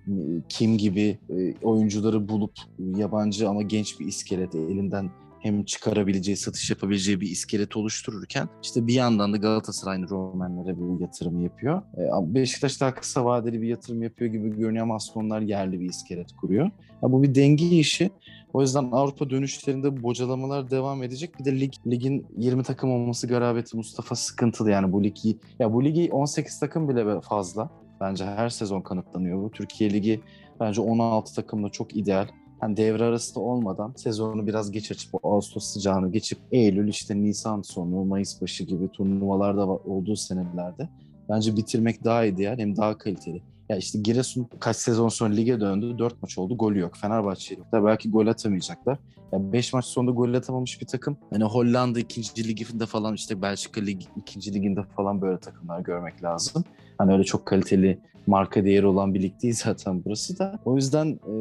Kim 0.49 0.79
gibi 0.79 1.19
e, 1.31 1.55
oyuncuları 1.63 2.29
bulup 2.29 2.53
yabancı 2.97 3.49
ama 3.49 3.63
genç 3.63 4.01
bir 4.01 4.07
iskelet 4.07 4.55
elinden 4.55 5.11
hem 5.41 5.65
çıkarabileceği, 5.65 6.37
satış 6.37 6.71
yapabileceği 6.71 7.21
bir 7.21 7.31
iskelet 7.31 7.77
oluştururken 7.77 8.49
işte 8.63 8.87
bir 8.87 8.95
yandan 8.95 9.33
da 9.33 9.37
Galatasaray'ın 9.37 10.09
Romenlere 10.09 10.79
bu 10.79 10.99
yatırımı 11.01 11.43
yapıyor. 11.43 11.83
E, 11.97 12.35
Beşiktaş 12.35 12.81
daha 12.81 12.95
kısa 12.95 13.25
vadeli 13.25 13.63
bir 13.63 13.69
yatırım 13.69 14.03
yapıyor 14.03 14.31
gibi 14.31 14.57
görünüyor 14.57 14.83
ama 14.83 14.95
aslında 14.95 15.27
onlar 15.27 15.41
yerli 15.41 15.81
bir 15.81 15.89
iskelet 15.89 16.33
kuruyor. 16.33 16.71
Ya 17.03 17.13
bu 17.13 17.23
bir 17.23 17.35
denge 17.35 17.67
işi. 17.67 18.11
O 18.55 18.63
yüzden 18.63 18.89
Avrupa 18.93 19.31
dönüşlerinde 19.31 20.03
bocalamalar 20.03 20.71
devam 20.71 21.03
edecek. 21.03 21.39
Bir 21.39 21.45
de 21.45 21.61
lig 21.61 21.73
ligin 21.87 22.27
20 22.37 22.63
takım 22.63 22.91
olması 22.91 23.27
garabeti 23.27 23.77
Mustafa 23.77 24.15
sıkıntılı 24.15 24.71
yani 24.71 24.93
bu 24.93 25.05
ligi. 25.05 25.39
Ya 25.59 25.73
bu 25.73 25.85
ligi 25.85 26.09
18 26.13 26.61
takım 26.61 26.89
bile 26.89 27.21
fazla. 27.21 27.71
Bence 28.01 28.25
her 28.25 28.49
sezon 28.49 28.81
kanıtlanıyor 28.81 29.43
bu. 29.43 29.51
Türkiye 29.51 29.91
Ligi 29.91 30.21
bence 30.61 30.81
16 30.81 31.35
takımla 31.35 31.69
çok 31.69 31.97
ideal 31.97 32.29
hani 32.61 32.77
devre 32.77 33.05
arasında 33.05 33.41
olmadan 33.45 33.93
sezonu 33.97 34.47
biraz 34.47 34.71
geç 34.71 34.91
açıp 34.91 35.15
o 35.15 35.35
Ağustos 35.35 35.65
sıcağını 35.65 36.13
geçip 36.13 36.39
Eylül 36.53 36.89
işte 36.89 37.17
Nisan 37.17 37.63
sonu 37.63 38.05
Mayıs 38.05 38.43
başı 38.43 38.65
gibi 38.65 38.89
turnuvalarda 38.89 39.67
olduğu 39.67 40.17
senelerde 40.17 40.89
bence 41.29 41.57
bitirmek 41.57 42.05
daha 42.05 42.25
ideal 42.25 42.59
hem 42.59 42.77
daha 42.77 42.99
kaliteli. 42.99 43.43
Ya 43.69 43.77
işte 43.77 43.99
Giresun 43.99 44.47
kaç 44.61 44.77
sezon 44.77 45.09
sonra 45.09 45.35
lige 45.35 45.61
döndü. 45.61 45.99
Dört 45.99 46.23
maç 46.23 46.39
oldu. 46.39 46.57
Golü 46.57 46.79
yok. 46.79 46.97
Fenerbahçe 46.97 47.55
yok. 47.55 47.67
Belki 47.73 48.11
gol 48.11 48.27
atamayacaklar. 48.27 48.99
Ya 49.33 49.53
beş 49.53 49.73
maç 49.73 49.85
sonunda 49.85 50.11
gol 50.11 50.35
atamamış 50.35 50.81
bir 50.81 50.87
takım. 50.87 51.17
Hani 51.31 51.45
Hollanda 51.45 52.01
ikinci 52.01 52.49
liginde 52.49 52.87
falan 52.87 53.15
işte 53.15 53.43
Belçika 53.43 53.81
lig 53.81 54.03
ikinci 54.17 54.55
liginde 54.55 54.83
falan 54.97 55.21
böyle 55.23 55.39
takımlar 55.39 55.81
görmek 55.81 56.23
lazım. 56.23 56.65
Hani 56.99 57.13
öyle 57.13 57.25
çok 57.25 57.47
kaliteli 57.47 57.99
marka 58.27 58.65
değeri 58.65 58.87
olan 58.87 59.15
bir 59.15 59.23
lig 59.23 59.43
değil 59.43 59.55
zaten 59.55 60.03
burası 60.05 60.39
da. 60.39 60.59
O 60.65 60.77
yüzden 60.77 61.07
e, 61.07 61.35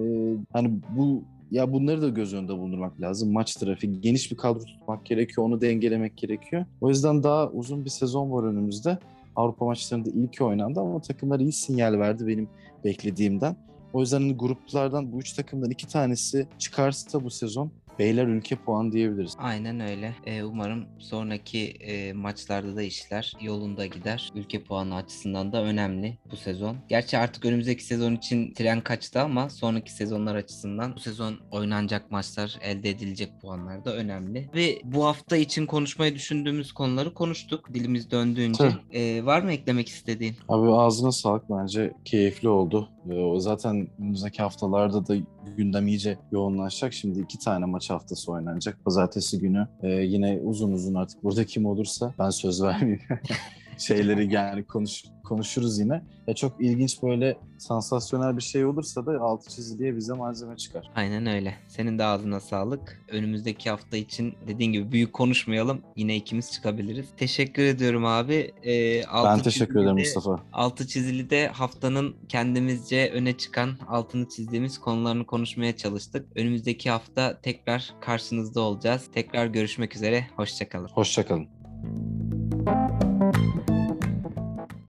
hani 0.54 0.72
bu 0.98 1.24
ya 1.52 1.74
bunları 1.74 2.02
da 2.02 2.10
göz 2.10 2.34
önünde 2.34 2.54
bulundurmak 2.54 3.02
lazım. 3.02 3.32
Maç 3.32 3.56
trafiği, 3.56 4.02
geniş 4.02 4.32
bir 4.32 4.38
kadro 4.38 4.60
tutmak 4.60 5.06
gerekiyor, 5.06 5.48
onu 5.48 5.62
dengelemek 5.62 6.18
gerekiyor. 6.18 6.66
O 6.82 6.90
yüzden 6.90 7.24
daha 7.24 7.50
uzun 7.50 7.86
bir 7.86 7.90
sezon 7.90 8.32
var 8.32 8.44
önümüzde. 8.44 8.98
Avrupa 9.36 9.66
maçlarında 9.66 10.10
ilk 10.10 10.42
oynandı 10.42 10.80
ama 10.80 11.02
takımlar 11.02 11.40
iyi 11.40 11.52
sinyal 11.52 12.00
verdi 12.00 12.28
benim 12.28 12.50
beklediğimden. 12.84 13.56
O 13.94 14.02
yüzden 14.02 14.22
hani 14.22 14.38
gruplardan 14.38 15.12
bu 15.12 15.20
üç 15.20 15.34
takımdan 15.34 15.70
iki 15.70 15.88
tanesi 15.88 16.48
çıkarsa 16.60 17.24
bu 17.24 17.30
sezon 17.30 17.72
beyler 18.00 18.28
ülke 18.28 18.56
puan 18.56 18.92
diyebiliriz. 18.92 19.36
Aynen 19.38 19.80
öyle. 19.80 20.16
Ee, 20.26 20.44
umarım 20.44 20.86
sonraki 21.00 21.60
e, 21.68 22.14
maçlarda 22.14 22.76
da 22.76 22.82
işler 22.82 23.34
yolunda 23.42 23.86
gider. 23.86 24.32
Ülke 24.36 24.64
puanı 24.64 24.96
açısından 24.96 25.52
da 25.52 25.64
önemli 25.64 26.18
bu 26.32 26.36
sezon. 26.36 26.78
Gerçi 26.90 27.18
artık 27.18 27.46
önümüzdeki 27.46 27.84
sezon 27.84 28.16
için 28.16 28.54
tren 28.54 28.82
kaçtı 28.82 29.22
ama 29.22 29.50
sonraki 29.50 29.92
sezonlar 29.92 30.36
açısından 30.36 30.96
bu 30.96 31.00
sezon 31.00 31.36
oynanacak 31.52 32.12
maçlar, 32.12 32.58
elde 32.62 32.90
edilecek 32.90 33.42
puanlar 33.42 33.86
da 33.86 33.96
önemli. 33.96 34.50
Ve 34.56 34.82
bu 34.84 35.06
hafta 35.06 35.38
için 35.38 35.66
konuşmayı 35.66 36.16
düşündüğümüz 36.16 36.72
konuları 36.72 37.14
konuştuk 37.14 37.74
dilimiz 37.74 38.12
döndüğünce. 38.12 38.58
Tabii. 38.58 38.98
Ee, 39.00 39.26
var 39.26 39.42
mı 39.42 39.52
eklemek 39.52 39.88
istediğin? 39.88 40.36
Abi 40.50 40.72
ağzına 40.72 41.12
sağlık 41.12 41.44
bence 41.50 41.94
keyifli 42.06 42.50
oldu. 42.50 42.90
Ee, 43.10 43.14
O 43.14 43.40
zaten 43.40 43.88
önümüzdeki 44.00 44.42
haftalarda 44.42 45.08
da 45.08 45.16
gündem 45.58 45.88
iyice 45.88 46.18
yoğunlaşacak. 46.32 46.94
Şimdi 46.94 47.20
iki 47.20 47.40
tane 47.40 47.66
maç 47.66 47.83
haftası 47.90 48.32
oynanacak. 48.32 48.86
Pazartesi 48.86 49.40
günü 49.40 49.68
e, 49.84 49.88
yine 49.88 50.40
uzun 50.44 50.72
uzun 50.72 50.96
artık 50.96 51.24
burada 51.24 51.46
kim 51.46 51.66
olursa 51.66 52.14
ben 52.20 52.30
söz 52.30 52.64
vermeyeyim. 52.64 53.02
Şeyleri 53.78 54.34
yani 54.34 54.64
konuş, 54.64 55.04
konuşuruz 55.24 55.80
yine. 55.80 56.02
Ya 56.28 56.36
çok 56.36 56.62
ilginç 56.62 57.04
böyle 57.04 57.38
sansasyonel 57.58 58.38
bir 58.38 58.42
şey 58.42 58.66
olursa 58.66 59.06
da 59.06 59.20
altı 59.22 59.50
çiziliye 59.50 59.96
bize 59.96 60.14
malzeme 60.14 60.58
çıkar. 60.58 60.92
Aynen 60.96 61.26
öyle. 61.26 61.56
Senin 61.68 62.00
de 62.00 62.04
ağzına 62.04 62.40
sağlık. 62.40 63.02
Önümüzdeki 63.12 63.70
hafta 63.70 63.98
için 63.98 64.34
dediğin 64.48 64.72
gibi 64.72 64.92
büyük 64.92 65.14
konuşmayalım. 65.14 65.82
Yine 65.96 66.16
ikimiz 66.16 66.52
çıkabiliriz. 66.52 67.06
Teşekkür 67.18 67.64
ediyorum 67.64 68.06
abi. 68.06 68.52
Ee, 68.66 69.02
Ben 69.02 69.08
altı 69.10 69.44
teşekkür 69.44 69.76
ederim 69.82 69.98
çizili 69.98 70.14
de- 70.14 70.18
Mustafa. 70.18 70.44
Altı 70.54 70.88
çizili 70.88 71.30
de 71.30 71.48
haftanın 71.48 72.16
kendimizce 72.30 73.12
öne 73.14 73.38
çıkan 73.38 73.70
altını 73.88 74.30
çizdiğimiz 74.30 74.78
konularını 74.78 75.26
konuşmaya 75.26 75.76
çalıştık. 75.78 76.28
Önümüzdeki 76.36 76.90
hafta 76.90 77.42
tekrar 77.42 77.94
karşınızda 78.02 78.62
olacağız. 78.62 79.10
Tekrar 79.14 79.46
görüşmek 79.48 79.96
üzere. 79.96 80.28
Hoşçakalın. 80.36 80.88
Hoşçakalın. 80.88 81.48